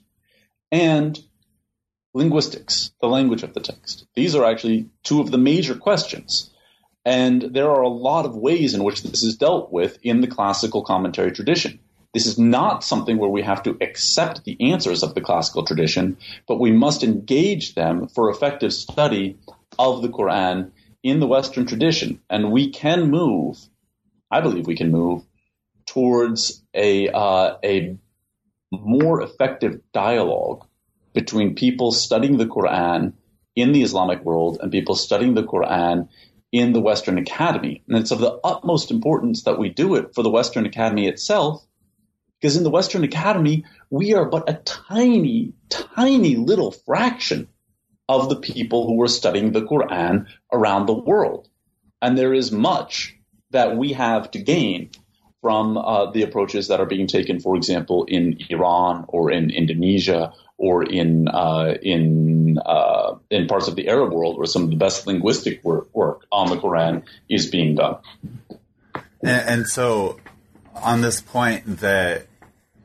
[0.73, 1.19] and
[2.15, 4.07] linguistics, the language of the text.
[4.15, 6.51] These are actually two of the major questions.
[7.05, 10.27] And there are a lot of ways in which this is dealt with in the
[10.27, 11.79] classical commentary tradition.
[12.17, 16.17] This is not something where we have to accept the answers of the classical tradition,
[16.49, 19.37] but we must engage them for effective study
[19.79, 20.71] of the Quran
[21.03, 22.23] in the Western tradition.
[22.31, 23.59] And we can move,
[24.31, 25.25] I believe we can move
[25.85, 27.99] towards a, uh, a
[28.73, 30.65] more effective dialogue
[31.13, 33.13] between people studying the Quran
[33.55, 36.09] in the Islamic world and people studying the Quran
[36.51, 37.83] in the Western Academy.
[37.87, 41.66] And it's of the utmost importance that we do it for the Western Academy itself
[42.41, 47.49] because in the Western Academy, we are but a tiny, tiny little fraction
[48.09, 51.49] of the people who are studying the Quran around the world.
[52.01, 53.17] And there is much
[53.51, 54.91] that we have to gain
[55.41, 60.33] from uh, the approaches that are being taken, for example, in Iran or in Indonesia
[60.59, 64.77] or in uh, in uh, in parts of the Arab world, where some of the
[64.77, 67.99] best linguistic work, work on the Quran is being done.
[69.23, 70.19] And, and so,
[70.83, 72.27] on this point, that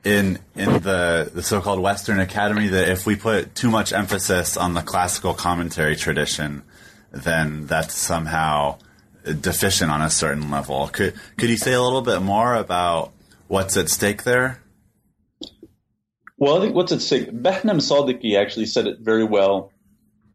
[0.03, 4.73] in in the the so-called Western Academy that if we put too much emphasis on
[4.73, 6.63] the classical commentary tradition,
[7.11, 8.77] then that's somehow
[9.23, 10.87] deficient on a certain level.
[10.87, 13.11] Could could you say a little bit more about
[13.47, 14.61] what's at stake there?
[16.37, 17.29] Well, I think what's at stake.
[17.31, 19.71] Behnam Sadeghi actually said it very well,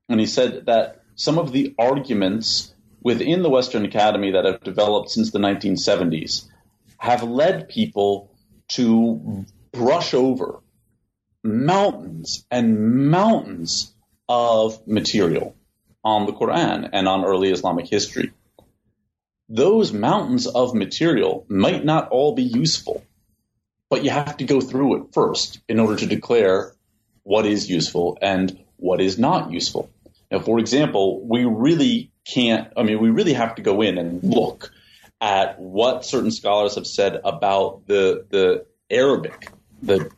[0.08, 2.72] and he said that some of the arguments
[3.02, 6.48] within the Western Academy that have developed since the 1970s
[6.98, 8.32] have led people
[8.68, 10.60] to brush over
[11.42, 13.94] mountains and mountains
[14.28, 15.54] of material
[16.02, 18.32] on the Quran and on early Islamic history.
[19.48, 23.04] Those mountains of material might not all be useful,
[23.88, 26.72] but you have to go through it first in order to declare
[27.22, 29.90] what is useful and what is not useful.
[30.30, 34.22] Now, for example, we really can't, I mean, we really have to go in and
[34.24, 34.72] look
[35.20, 39.50] at what certain scholars have said about the the Arabic,
[39.82, 40.10] the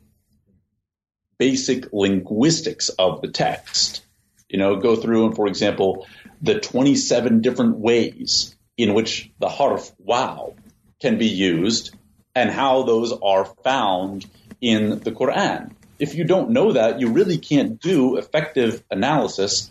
[1.39, 4.03] basic linguistics of the text.
[4.49, 6.07] You know, go through and, for example,
[6.41, 10.55] the 27 different ways in which the harf wow
[11.01, 11.95] can be used
[12.35, 14.27] and how those are found
[14.61, 15.73] in the Quran.
[15.99, 19.69] If you don't know that, you really can't do effective analysis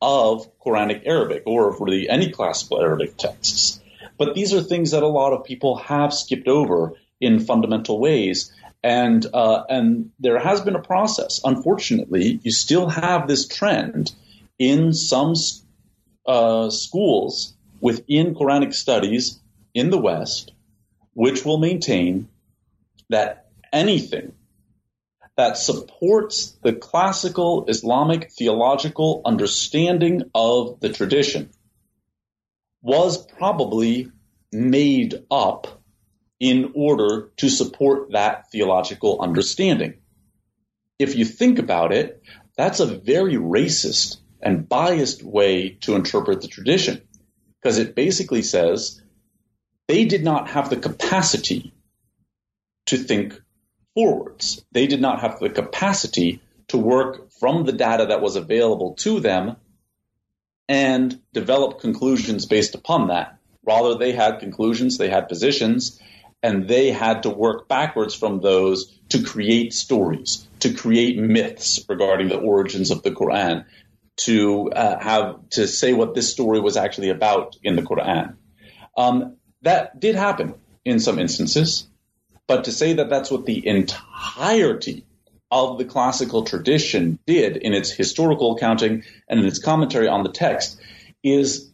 [0.00, 3.77] of Quranic Arabic or of really any classical Arabic texts.
[4.18, 8.52] But these are things that a lot of people have skipped over in fundamental ways.
[8.82, 11.40] And uh, and there has been a process.
[11.44, 14.12] Unfortunately, you still have this trend
[14.58, 15.34] in some
[16.26, 19.40] uh, schools within Quranic studies
[19.74, 20.52] in the West,
[21.14, 22.28] which will maintain
[23.10, 24.32] that anything
[25.36, 31.50] that supports the classical Islamic theological understanding of the tradition
[32.82, 34.10] was probably
[34.52, 35.82] made up
[36.40, 39.94] in order to support that theological understanding.
[40.98, 42.22] If you think about it,
[42.56, 47.02] that's a very racist and biased way to interpret the tradition
[47.60, 49.02] because it basically says
[49.88, 51.72] they did not have the capacity
[52.86, 53.40] to think
[53.94, 54.64] forwards.
[54.72, 59.20] They did not have the capacity to work from the data that was available to
[59.20, 59.56] them
[60.68, 63.38] and develop conclusions based upon that.
[63.64, 66.00] Rather, they had conclusions, they had positions,
[66.42, 72.28] and they had to work backwards from those to create stories, to create myths regarding
[72.28, 73.64] the origins of the Quran,
[74.18, 78.36] to uh, have to say what this story was actually about in the Quran.
[78.96, 80.54] Um, that did happen
[80.84, 81.88] in some instances,
[82.46, 85.04] but to say that that's what the entirety
[85.50, 90.32] of the classical tradition did in its historical accounting and in its commentary on the
[90.32, 90.78] text
[91.22, 91.72] is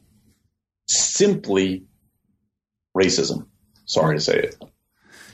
[0.87, 1.85] simply
[2.97, 3.47] racism.
[3.87, 4.57] Sorry to say it.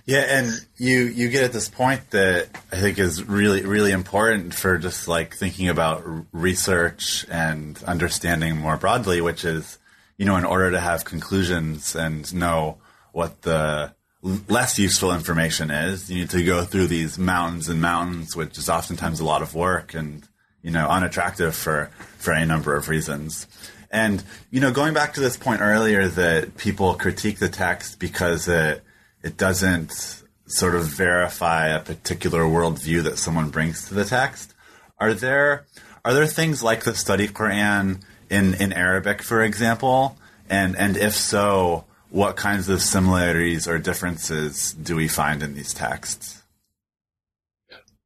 [0.06, 4.54] Yeah, and you you get at this point that I think is really really important
[4.54, 9.78] for just like thinking about research and understanding more broadly, which is
[10.16, 12.78] you know in order to have conclusions and know
[13.12, 18.36] what the less useful information is, you need to go through these mountains and mountains,
[18.36, 20.26] which is oftentimes a lot of work and
[20.62, 23.46] you know unattractive for for any number of reasons.
[23.90, 28.46] And you know, going back to this point earlier that people critique the text because
[28.46, 28.82] it
[29.22, 34.54] it doesn't sort of verify a particular worldview that someone brings to the text.
[34.98, 35.64] Are there
[36.04, 40.16] are there things like the study Quran in, in Arabic, for example?
[40.48, 45.72] And and if so, what kinds of similarities or differences do we find in these
[45.72, 46.42] texts?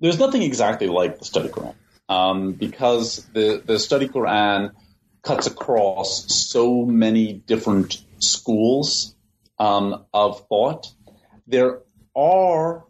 [0.00, 1.74] There's nothing exactly like the study Quran
[2.08, 4.72] um, because the the study Quran
[5.22, 9.14] cuts across so many different schools
[9.58, 10.92] um, of thought
[11.46, 11.80] there
[12.16, 12.84] are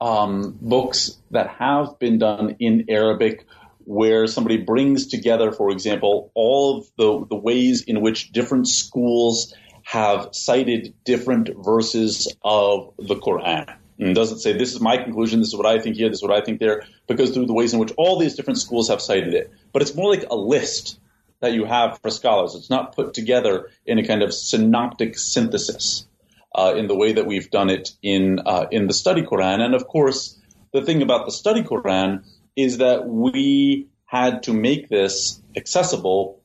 [0.00, 3.46] um, books that have been done in Arabic
[3.84, 9.54] where somebody brings together, for example, all of the, the ways in which different schools
[9.92, 13.70] have cited different verses of the Quran.
[13.98, 16.22] And doesn't say, this is my conclusion, this is what I think here, this is
[16.22, 16.84] what I think there,
[17.14, 19.52] goes through the ways in which all these different schools have cited it.
[19.70, 20.98] But it's more like a list
[21.40, 22.54] that you have for scholars.
[22.54, 26.06] It's not put together in a kind of synoptic synthesis
[26.54, 29.60] uh, in the way that we've done it in uh, in the study Quran.
[29.60, 30.40] And of course,
[30.72, 32.24] the thing about the study Quran
[32.56, 36.40] is that we had to make this accessible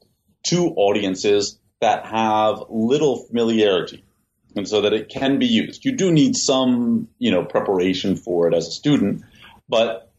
[0.48, 4.04] to audiences that have little familiarity
[4.56, 5.86] and so that it can be used.
[5.86, 9.24] You do need some, you know, preparation for it as a student,
[9.70, 10.12] but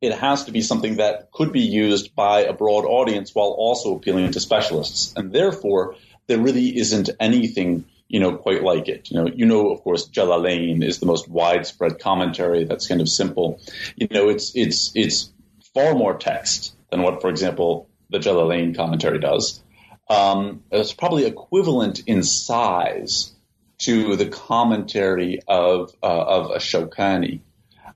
[0.00, 3.94] it has to be something that could be used by a broad audience while also
[3.94, 5.12] appealing to specialists.
[5.16, 5.96] And therefore,
[6.26, 9.10] there really isn't anything you know, quite like it.
[9.10, 13.08] You know, you know, of course, Jalalain is the most widespread commentary that's kind of
[13.08, 13.60] simple.
[13.96, 15.30] You know, it's it's it's
[15.74, 19.62] far more text than what, for example, the Jalalain commentary does.
[20.10, 23.32] Um, it's probably equivalent in size
[23.78, 27.40] to the commentary of uh, of Shawkani.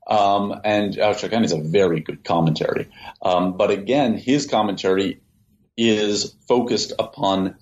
[0.07, 2.89] Um, and Shawkani is a very good commentary.
[3.23, 5.21] Um, but again, his commentary
[5.77, 7.57] is focused upon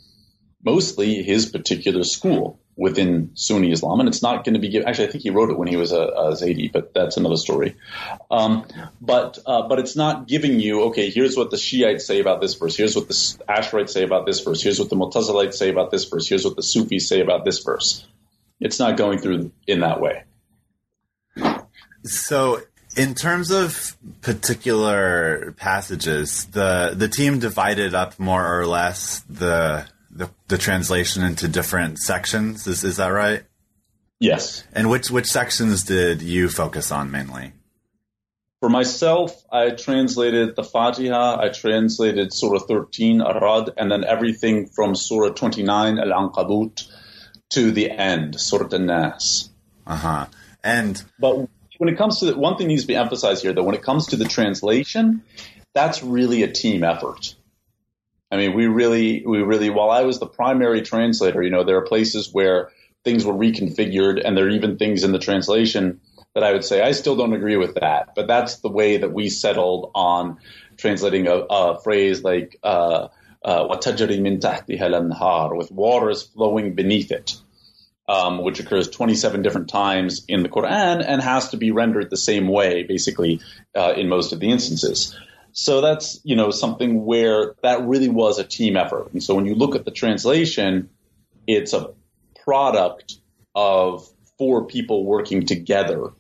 [0.64, 4.88] mostly his particular school within Sunni Islam, and it's not going to be given.
[4.88, 7.36] Actually, I think he wrote it when he was a, a Zaydi, but that's another
[7.36, 7.76] story.
[8.30, 8.66] Um,
[9.02, 11.10] but uh, but it's not giving you okay.
[11.10, 12.74] Here's what the Shiites say about this verse.
[12.74, 14.62] Here's what the Asharites say about this verse.
[14.62, 16.26] Here's what the Mu'tazilites say about this verse.
[16.26, 18.06] Here's what the Sufis say about this verse.
[18.60, 20.24] It's not going through in that way.
[22.04, 22.62] So,
[22.96, 30.30] in terms of particular passages, the the team divided up more or less the the,
[30.48, 32.66] the translation into different sections.
[32.66, 33.44] Is is that right?
[34.18, 34.64] Yes.
[34.72, 37.52] And which which sections did you focus on mainly?
[38.61, 44.94] For myself, I translated the Fatiha, I translated Surah 13, Ar-Rad, and then everything from
[44.94, 46.86] Surah 29, Al-Ankabut,
[47.50, 49.48] to the end, Surah An-Nas.
[49.86, 50.26] Uh-huh.
[50.62, 51.48] And But
[51.78, 53.82] when it comes to the, one thing needs to be emphasized here, though, when it
[53.82, 55.22] comes to the translation,
[55.72, 57.34] that's really a team effort.
[58.30, 61.76] I mean, we really, we really, while I was the primary translator, you know, there
[61.78, 62.70] are places where
[63.04, 66.00] things were reconfigured and there are even things in the translation
[66.34, 68.14] that I would say, I still don't agree with that.
[68.14, 70.38] But that's the way that we settled on
[70.76, 73.08] translating a, a phrase like, uh,
[73.44, 73.66] uh,
[75.56, 77.36] with waters flowing beneath it,
[78.08, 82.16] um, which occurs 27 different times in the Quran and has to be rendered the
[82.16, 83.40] same way, basically,
[83.74, 85.18] uh, in most of the instances.
[85.53, 89.12] So that's you know something where that really was a team effort.
[89.12, 90.90] And so when you look at the translation,
[91.46, 91.92] it's a
[92.44, 93.16] product
[93.55, 96.12] of four people working together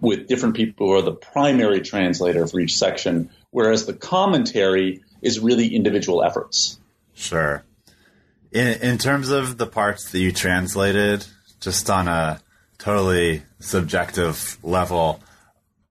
[0.00, 5.40] with different people who are the primary translator for each section, whereas the commentary is
[5.40, 6.78] really individual efforts.
[7.14, 7.64] Sure.
[8.52, 11.26] In in terms of the parts that you translated,
[11.60, 12.40] just on a
[12.78, 15.20] totally subjective level,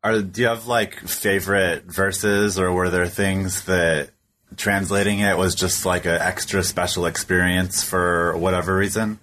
[0.06, 4.12] are do you have like favorite verses, or were there things that
[4.56, 9.20] translating it was just like an extra special experience for whatever reason?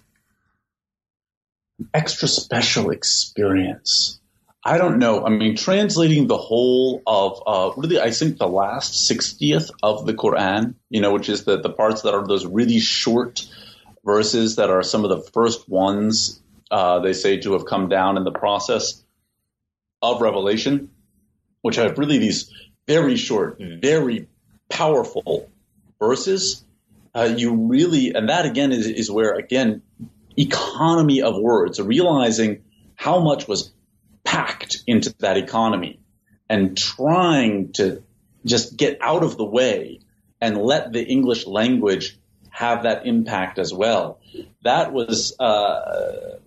[1.94, 4.18] Extra special experience.
[4.64, 5.24] I don't know.
[5.24, 10.14] I mean, translating the whole of uh, really, I think the last 60th of the
[10.14, 13.46] Quran, you know, which is the, the parts that are those really short
[14.04, 16.40] verses that are some of the first ones
[16.72, 19.02] uh, they say to have come down in the process
[20.02, 20.90] of revelation,
[21.62, 22.52] which have really these
[22.86, 24.28] very short, very
[24.68, 25.48] powerful
[25.98, 26.64] verses.
[27.14, 29.82] Uh, you really, and that again is, is where, again,
[30.36, 32.64] economy of words, realizing
[32.96, 33.72] how much was
[34.24, 36.00] packed into that economy
[36.48, 38.02] and trying to
[38.44, 40.00] just get out of the way
[40.40, 42.18] and let the English language
[42.50, 44.20] have that impact as well.
[44.62, 46.38] That was uh,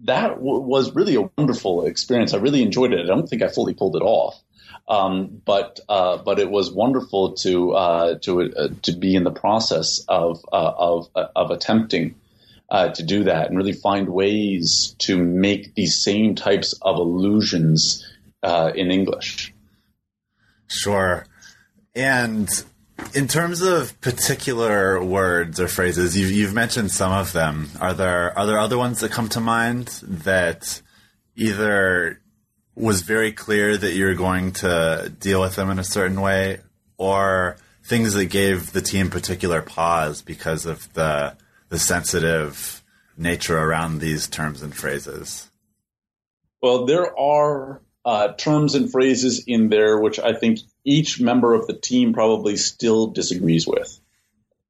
[0.00, 2.34] that w- was really a wonderful experience.
[2.34, 3.00] I really enjoyed it.
[3.00, 4.40] I don't think I fully pulled it off,
[4.88, 9.30] um, but uh, but it was wonderful to uh, to uh, to be in the
[9.30, 12.14] process of uh, of of attempting
[12.70, 18.06] uh, to do that and really find ways to make these same types of illusions
[18.42, 19.54] uh, in English.
[20.68, 21.26] Sure.
[21.94, 22.48] And
[23.14, 27.70] in terms of particular words or phrases, you've, you've mentioned some of them.
[27.80, 30.80] Are there are there other ones that come to mind that
[31.34, 32.20] either
[32.74, 36.60] was very clear that you're going to deal with them in a certain way,
[36.98, 41.36] or things that gave the team particular pause because of the
[41.68, 42.82] the sensitive
[43.16, 45.50] nature around these terms and phrases?
[46.62, 51.66] Well, there are uh, terms and phrases in there which I think each member of
[51.66, 54.00] the team probably still disagrees with.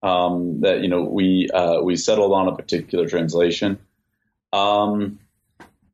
[0.02, 3.78] Um, that you know we uh, we settled on a particular translation.
[4.52, 5.20] Um,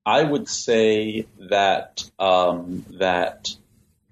[0.04, 3.54] I would say that um, that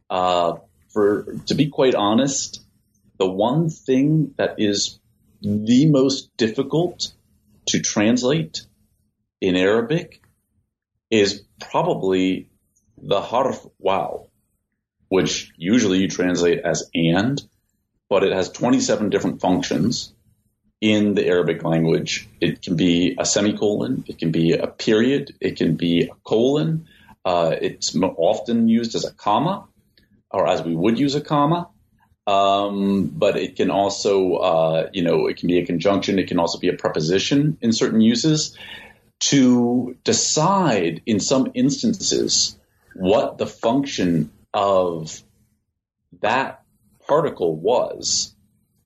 [0.09, 0.57] uh,
[0.91, 2.63] for to be quite honest,
[3.19, 4.99] the one thing that is
[5.43, 7.13] the most difficult
[7.67, 8.67] to translate
[9.41, 10.23] in Arabic
[11.11, 12.49] is probably
[13.03, 14.30] the harf wow,
[15.11, 17.43] which usually you translate as and,
[18.09, 20.15] but it has 27 different functions
[20.81, 22.29] in the Arabic language.
[22.41, 26.87] It can be a semicolon, it can be a period, it can be a colon.
[27.25, 29.67] Uh, it's often used as a comma,
[30.31, 31.69] or as we would use a comma.
[32.27, 36.21] Um, but it can also, uh, you know, it can be a conjunction.
[36.21, 38.57] It can also be a preposition in certain uses.
[39.31, 42.57] To decide in some instances
[42.95, 45.23] what the function of
[46.21, 46.63] that
[47.07, 48.35] particle was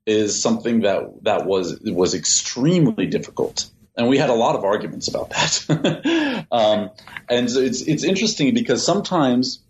[0.06, 5.08] is something that that was was extremely difficult, and we had a lot of arguments
[5.08, 6.46] about that.
[6.52, 6.90] um,
[7.28, 9.62] and it's it's interesting because sometimes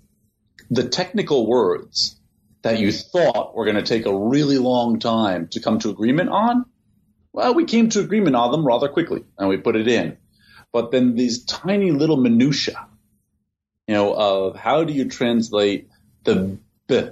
[0.71, 2.17] the technical words
[2.63, 6.31] that you thought were going to take a really long time to come to agreement
[6.31, 6.65] on,
[7.33, 10.17] well, we came to agreement on them rather quickly, and we put it in.
[10.73, 12.89] But then these tiny little minutia,
[13.87, 15.89] you know, of how do you translate
[16.25, 17.11] the b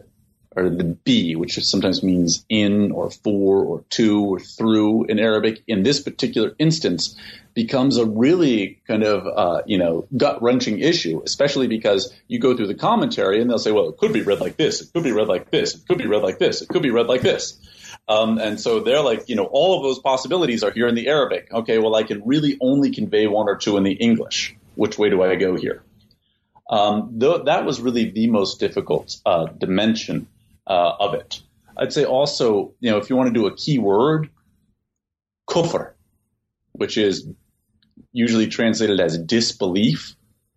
[0.54, 5.62] or the b, which sometimes means in or for or to or through in Arabic,
[5.66, 7.16] in this particular instance,
[7.54, 12.56] becomes a really kind of uh, you know gut wrenching issue, especially because you go
[12.56, 15.04] through the commentary and they'll say, well, it could be read like this, it could
[15.04, 17.22] be read like this, it could be read like this, it could be read like
[17.22, 17.58] this.
[18.08, 21.08] Um, and so they're like, you know, all of those possibilities are here in the
[21.08, 21.52] Arabic.
[21.52, 24.56] Okay, well, I can really only convey one or two in the English.
[24.74, 25.82] Which way do I go here?
[26.72, 30.26] Um, th- that was really the most difficult uh, dimension
[30.66, 31.42] uh, of it.
[31.76, 34.30] I'd say also, you know, if you want to do a key word,
[35.48, 35.92] kufr,
[36.72, 37.28] which is
[38.12, 40.16] usually translated as disbelief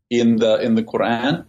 [0.09, 1.45] in the in the Quran,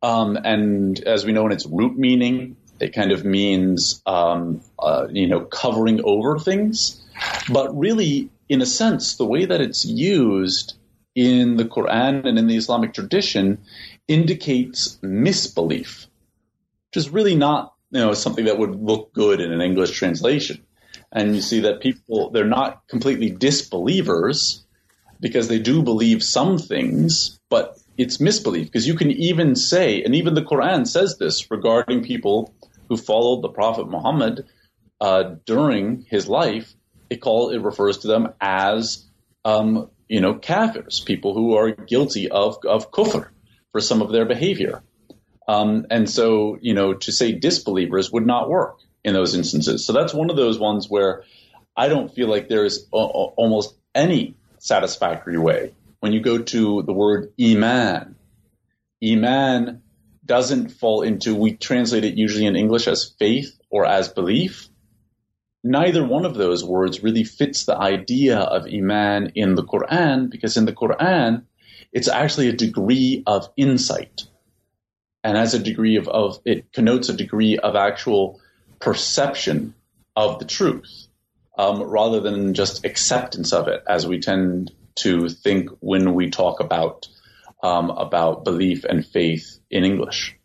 [0.00, 5.08] um, and as we know in its root meaning, it kind of means um, uh,
[5.10, 7.02] you know covering over things.
[7.50, 10.74] But really, in a sense, the way that it's used
[11.14, 13.58] in the Quran and in the Islamic tradition
[14.08, 16.06] indicates misbelief,
[16.88, 20.64] which is really not you know something that would look good in an English translation.
[21.12, 24.64] And you see that people they're not completely disbelievers
[25.20, 30.14] because they do believe some things, but it's misbelief because you can even say, and
[30.14, 32.52] even the Quran says this regarding people
[32.88, 34.46] who followed the Prophet Muhammad
[35.00, 36.74] uh, during his life.
[37.10, 39.04] It call it refers to them as
[39.44, 43.28] um, you know kafirs, people who are guilty of of kufr
[43.74, 44.84] for some of their behavior.
[45.48, 49.84] Um, and so you know to say disbelievers would not work in those instances.
[49.84, 51.24] So that's one of those ones where
[51.76, 56.92] I don't feel like there is almost any satisfactory way when you go to the
[56.92, 58.14] word iman.
[59.04, 59.82] Iman
[60.24, 64.68] doesn't fall into, we translate it usually in English as faith or as belief.
[65.64, 70.56] Neither one of those words really fits the idea of Iman in the Quran because
[70.56, 71.42] in the Quran,
[71.94, 74.24] it's actually a degree of insight.
[75.22, 78.40] And as a degree of, of it connotes a degree of actual
[78.80, 79.74] perception
[80.16, 81.06] of the truth
[81.56, 86.60] um, rather than just acceptance of it as we tend to think when we talk
[86.60, 87.08] about
[87.62, 90.36] um, about belief and faith in English.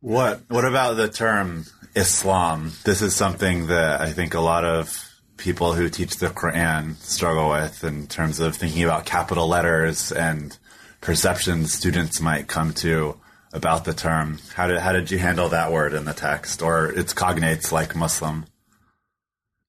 [0.00, 1.64] What What about the term
[1.96, 2.72] Islam?
[2.84, 5.09] This is something that I think a lot of
[5.40, 10.56] people who teach the Quran struggle with in terms of thinking about capital letters and
[11.00, 13.18] perceptions students might come to
[13.52, 14.38] about the term.
[14.54, 17.96] How did How did you handle that word in the text, or its cognates like
[17.96, 18.44] Muslim?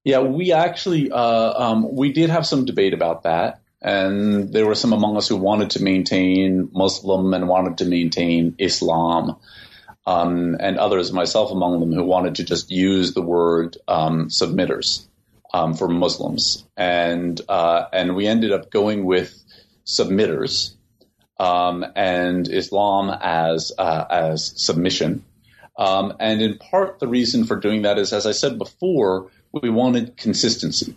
[0.04, 4.76] Yeah, we actually uh, um, we did have some debate about that, and there were
[4.76, 9.38] some among us who wanted to maintain Muslim and wanted to maintain Islam,
[10.06, 15.06] um, and others, myself among them, who wanted to just use the word um, submitters
[15.54, 19.44] um, for Muslims, and uh, and we ended up going with
[19.86, 20.76] submitters
[21.40, 25.26] um, and Islam as uh, as submission.
[25.78, 29.70] Um, and in part, the reason for doing that is, as I said before, we
[29.70, 30.96] wanted consistency.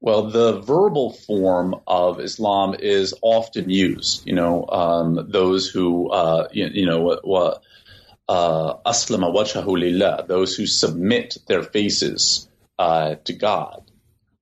[0.00, 4.26] Well, the verbal form of Islam is often used.
[4.26, 10.66] You know, um, those who, uh, you, you, know, uh, aslama wajhahu lillah, those who
[10.66, 12.48] submit their faces
[12.78, 13.90] uh, to God.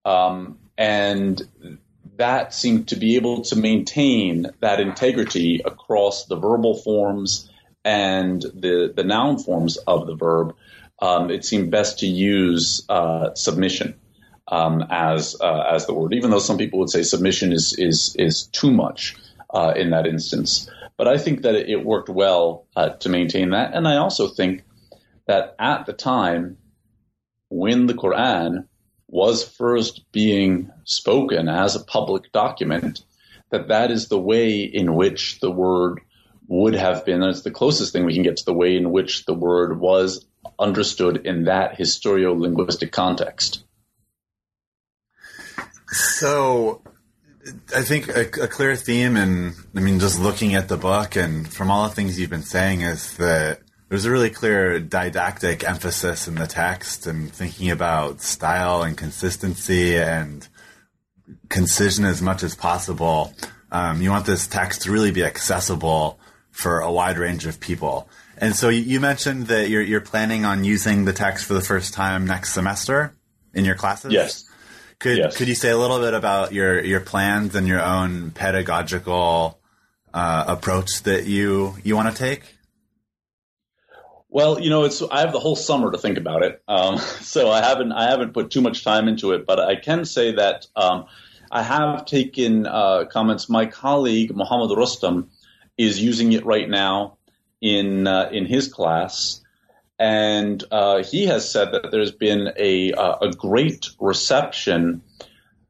[0.04, 1.40] Um, and
[2.16, 7.50] that seemed to be able to maintain that integrity across the verbal forms
[7.84, 10.54] and the, the noun forms of the verb
[11.00, 13.94] um, it seemed best to use uh, submission
[14.48, 18.14] um, as uh, as the word, even though some people would say submission is is
[18.18, 19.16] is too much
[19.50, 20.68] uh, in that instance.
[20.96, 24.64] But I think that it worked well uh, to maintain that, and I also think
[25.26, 26.58] that at the time
[27.50, 28.66] when the Quran
[29.08, 33.04] was first being spoken as a public document,
[33.50, 36.00] that that is the way in which the word
[36.46, 37.22] would have been.
[37.22, 40.24] It's the closest thing we can get to the way in which the word was
[40.58, 43.64] understood in that historio-linguistic context.
[45.88, 46.82] So,
[47.74, 51.52] I think a, a, clear theme, and I mean, just looking at the book and
[51.52, 56.28] from all the things you've been saying, is that there's a really clear didactic emphasis
[56.28, 60.46] in the text and thinking about style and consistency and
[61.48, 63.34] concision as much as possible.
[63.72, 66.20] Um, you want this text to really be accessible
[66.52, 68.08] for a wide range of people.
[68.38, 71.92] And so you mentioned that you're you're planning on using the text for the first
[71.92, 73.16] time next semester
[73.52, 74.12] in your classes.
[74.12, 74.48] Yes.
[75.00, 75.36] Could yes.
[75.36, 79.60] could you say a little bit about your your plans and your own pedagogical
[80.14, 82.54] uh, approach that you you want to take?
[84.32, 87.50] Well, you know, it's I have the whole summer to think about it, um, so
[87.50, 89.44] I haven't I haven't put too much time into it.
[89.44, 91.06] But I can say that um,
[91.50, 93.48] I have taken uh, comments.
[93.48, 95.30] My colleague Muhammad Rustom
[95.76, 97.18] is using it right now
[97.60, 99.42] in uh, in his class,
[99.98, 105.02] and uh, he has said that there's been a uh, a great reception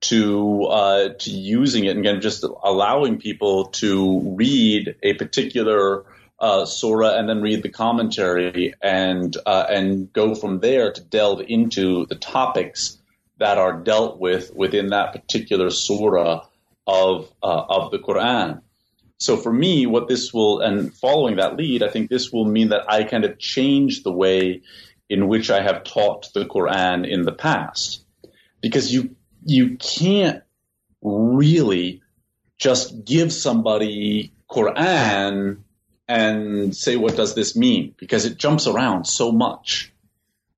[0.00, 6.04] to uh, to using it and again just allowing people to read a particular
[6.40, 11.42] uh, surah and then read the commentary and uh, and go from there to delve
[11.46, 12.98] into the topics
[13.38, 16.46] that are dealt with within that particular surah
[16.86, 18.62] of uh, of the Quran.
[19.18, 22.70] So for me, what this will and following that lead, I think this will mean
[22.70, 24.62] that I kind of change the way
[25.10, 28.02] in which I have taught the Quran in the past,
[28.62, 29.14] because you
[29.44, 30.42] you can't
[31.02, 32.00] really
[32.56, 35.64] just give somebody Quran
[36.10, 37.94] and say, what does this mean?
[37.96, 39.92] Because it jumps around so much.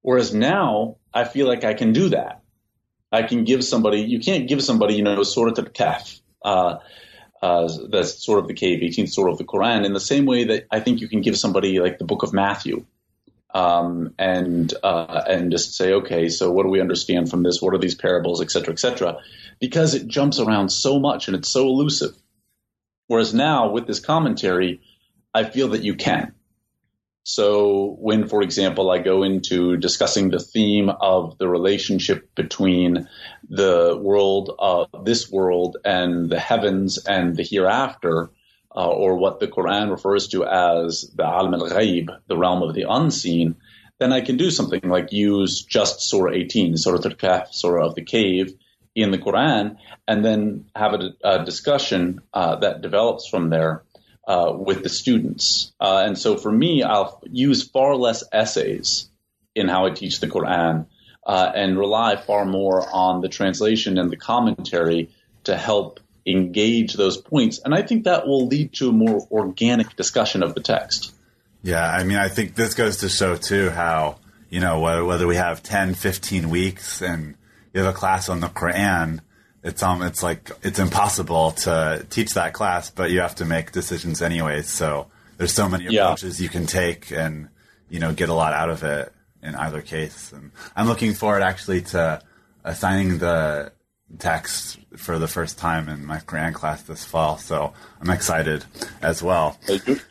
[0.00, 2.42] Whereas now I feel like I can do that.
[3.12, 6.78] I can give somebody, you can't give somebody, you know, Surah Al-Kahf, uh,
[7.42, 10.44] uh, that's sort of the cave, 18th surah of the Quran, in the same way
[10.44, 12.86] that I think you can give somebody like the book of Matthew,
[13.52, 17.60] um, and uh, and just say, okay, so what do we understand from this?
[17.60, 19.18] What are these parables, et cetera, et cetera?
[19.60, 22.14] Because it jumps around so much and it's so elusive.
[23.08, 24.80] Whereas now with this commentary,
[25.34, 26.34] I feel that you can.
[27.24, 33.08] So when, for example, I go into discussing the theme of the relationship between
[33.48, 38.30] the world, uh, this world, and the heavens and the hereafter,
[38.74, 42.86] uh, or what the Quran refers to as the alam al-ghaib, the realm of the
[42.88, 43.54] unseen,
[44.00, 48.02] then I can do something like use just Surah 18, Surah Al-Kahf, Surah of the
[48.02, 48.52] Cave,
[48.96, 49.76] in the Quran,
[50.08, 53.84] and then have a, a discussion uh, that develops from there
[54.26, 55.72] uh, with the students.
[55.80, 59.08] Uh, and so for me, I'll use far less essays
[59.54, 60.86] in how I teach the Quran
[61.26, 65.10] uh, and rely far more on the translation and the commentary
[65.44, 67.60] to help engage those points.
[67.64, 71.12] And I think that will lead to a more organic discussion of the text.
[71.62, 74.18] Yeah, I mean, I think this goes to show too how,
[74.50, 77.36] you know, whether, whether we have 10, 15 weeks and
[77.72, 79.20] you have a class on the Quran,
[79.62, 83.72] it's um it's like it's impossible to teach that class, but you have to make
[83.72, 84.68] decisions anyways.
[84.68, 85.08] So
[85.38, 86.44] there's so many approaches yeah.
[86.44, 87.48] you can take, and
[87.88, 90.32] you know get a lot out of it in either case.
[90.32, 92.20] And I'm looking forward actually to
[92.64, 93.72] assigning the
[94.18, 97.38] text for the first time in my Quran class this fall.
[97.38, 98.64] So I'm excited
[99.00, 99.58] as well.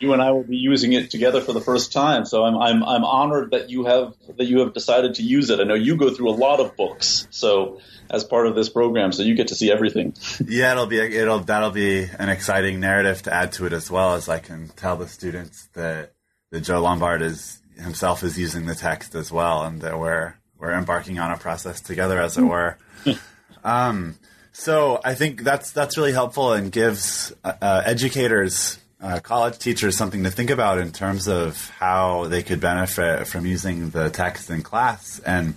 [0.00, 2.24] You and I will be using it together for the first time.
[2.24, 5.60] So I'm, I'm, I'm honored that you have, that you have decided to use it.
[5.60, 7.26] I know you go through a lot of books.
[7.30, 7.80] So
[8.10, 10.14] as part of this program, so you get to see everything.
[10.52, 14.14] Yeah, it'll be it'll that'll be an exciting narrative to add to it as well
[14.14, 16.12] as I can tell the students that
[16.50, 20.72] that Joe Lumbard is himself is using the text as well, and that we're we're
[20.72, 22.48] embarking on a process together, as it hmm.
[22.48, 22.78] were.
[23.64, 24.16] um,
[24.52, 29.96] so I think that's that's really helpful and gives uh, uh, educators, uh, college teachers,
[29.96, 34.50] something to think about in terms of how they could benefit from using the text
[34.50, 35.54] in class and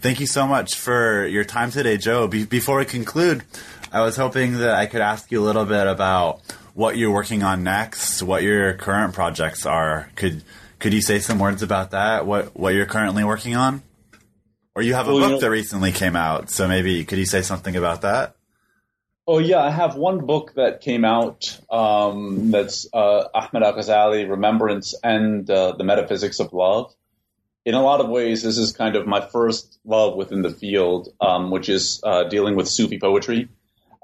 [0.00, 2.26] Thank you so much for your time today, Joe.
[2.26, 3.44] Be- before we conclude,
[3.92, 6.40] I was hoping that I could ask you a little bit about
[6.72, 10.10] what you're working on next, what your current projects are.
[10.16, 10.42] Could
[10.78, 12.24] could you say some words about that?
[12.24, 13.82] What what you're currently working on?
[14.74, 17.18] Or you have a well, book you know, that recently came out, so maybe could
[17.18, 18.36] you say something about that?
[19.26, 24.28] Oh yeah, I have one book that came out um, that's uh, Ahmed Al Ghazali,
[24.28, 26.94] Remembrance and uh, the Metaphysics of Love
[27.64, 31.12] in a lot of ways, this is kind of my first love within the field,
[31.20, 33.48] um, which is uh, dealing with Sufi poetry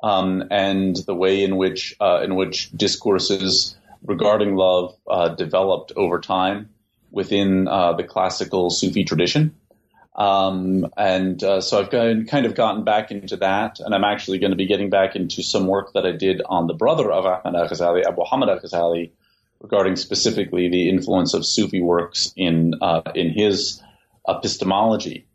[0.03, 6.21] um, and the way in which uh, in which discourses regarding love uh, developed over
[6.21, 6.69] time
[7.11, 9.55] within uh, the classical Sufi tradition.
[10.17, 14.53] Um, and uh, so I've kind of gotten back into that, and I'm actually going
[14.53, 17.55] to be getting back into some work that I did on the brother of Ahmad
[17.55, 19.11] al-Ghazali, Abu Hamid al-Ghazali,
[19.61, 23.83] regarding specifically the influence of Sufi works in uh, in his
[24.27, 25.27] epistemology.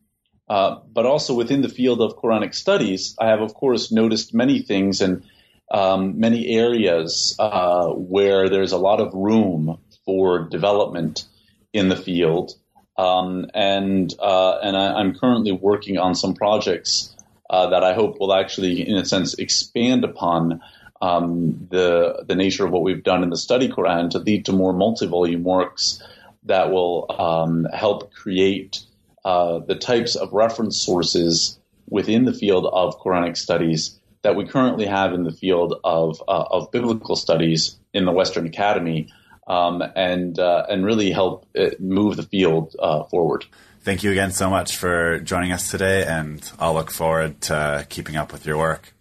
[0.49, 4.61] Uh, but also within the field of Quranic studies, I have, of course, noticed many
[4.63, 5.23] things and
[5.71, 11.25] um, many areas uh, where there's a lot of room for development
[11.71, 12.51] in the field.
[12.97, 17.15] Um, and uh, and I, am currently working on some projects
[17.49, 20.61] uh, that I hope will actually, in a sense, expand upon
[21.01, 24.51] um, the the nature of what we've done in the study Quran to lead to
[24.51, 26.03] more multi-volume works
[26.43, 28.81] that will um, help create
[29.23, 34.85] uh, the types of reference sources within the field of Quranic studies that we currently
[34.85, 39.07] have in the field of uh, of biblical studies in the Western Academy,
[39.47, 41.45] um, and uh, and really help
[41.79, 43.45] move the field uh, forward.
[43.81, 48.15] Thank you again so much for joining us today, and I'll look forward to keeping
[48.15, 48.93] up with your work.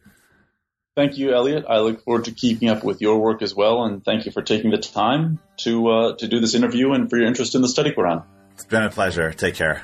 [0.97, 1.65] Thank you, Elliot.
[1.69, 4.43] I look forward to keeping up with your work as well, and thank you for
[4.43, 7.69] taking the time to uh, to do this interview and for your interest in the
[7.69, 8.25] study Quran.
[8.55, 9.33] It's been a pleasure.
[9.33, 9.83] Take care.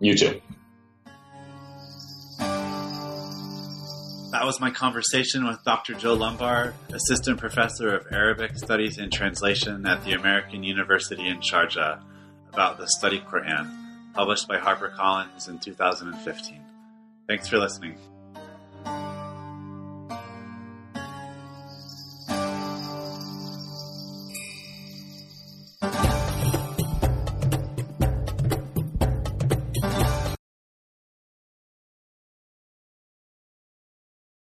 [0.00, 0.40] You too.
[4.38, 5.94] That was my conversation with Dr.
[5.94, 12.00] Joe Lumbard, Assistant Professor of Arabic Studies and Translation at the American University in Sharjah,
[12.52, 13.68] about the Study Quran,
[14.14, 16.60] published by HarperCollins in 2015.
[17.26, 17.98] Thanks for listening.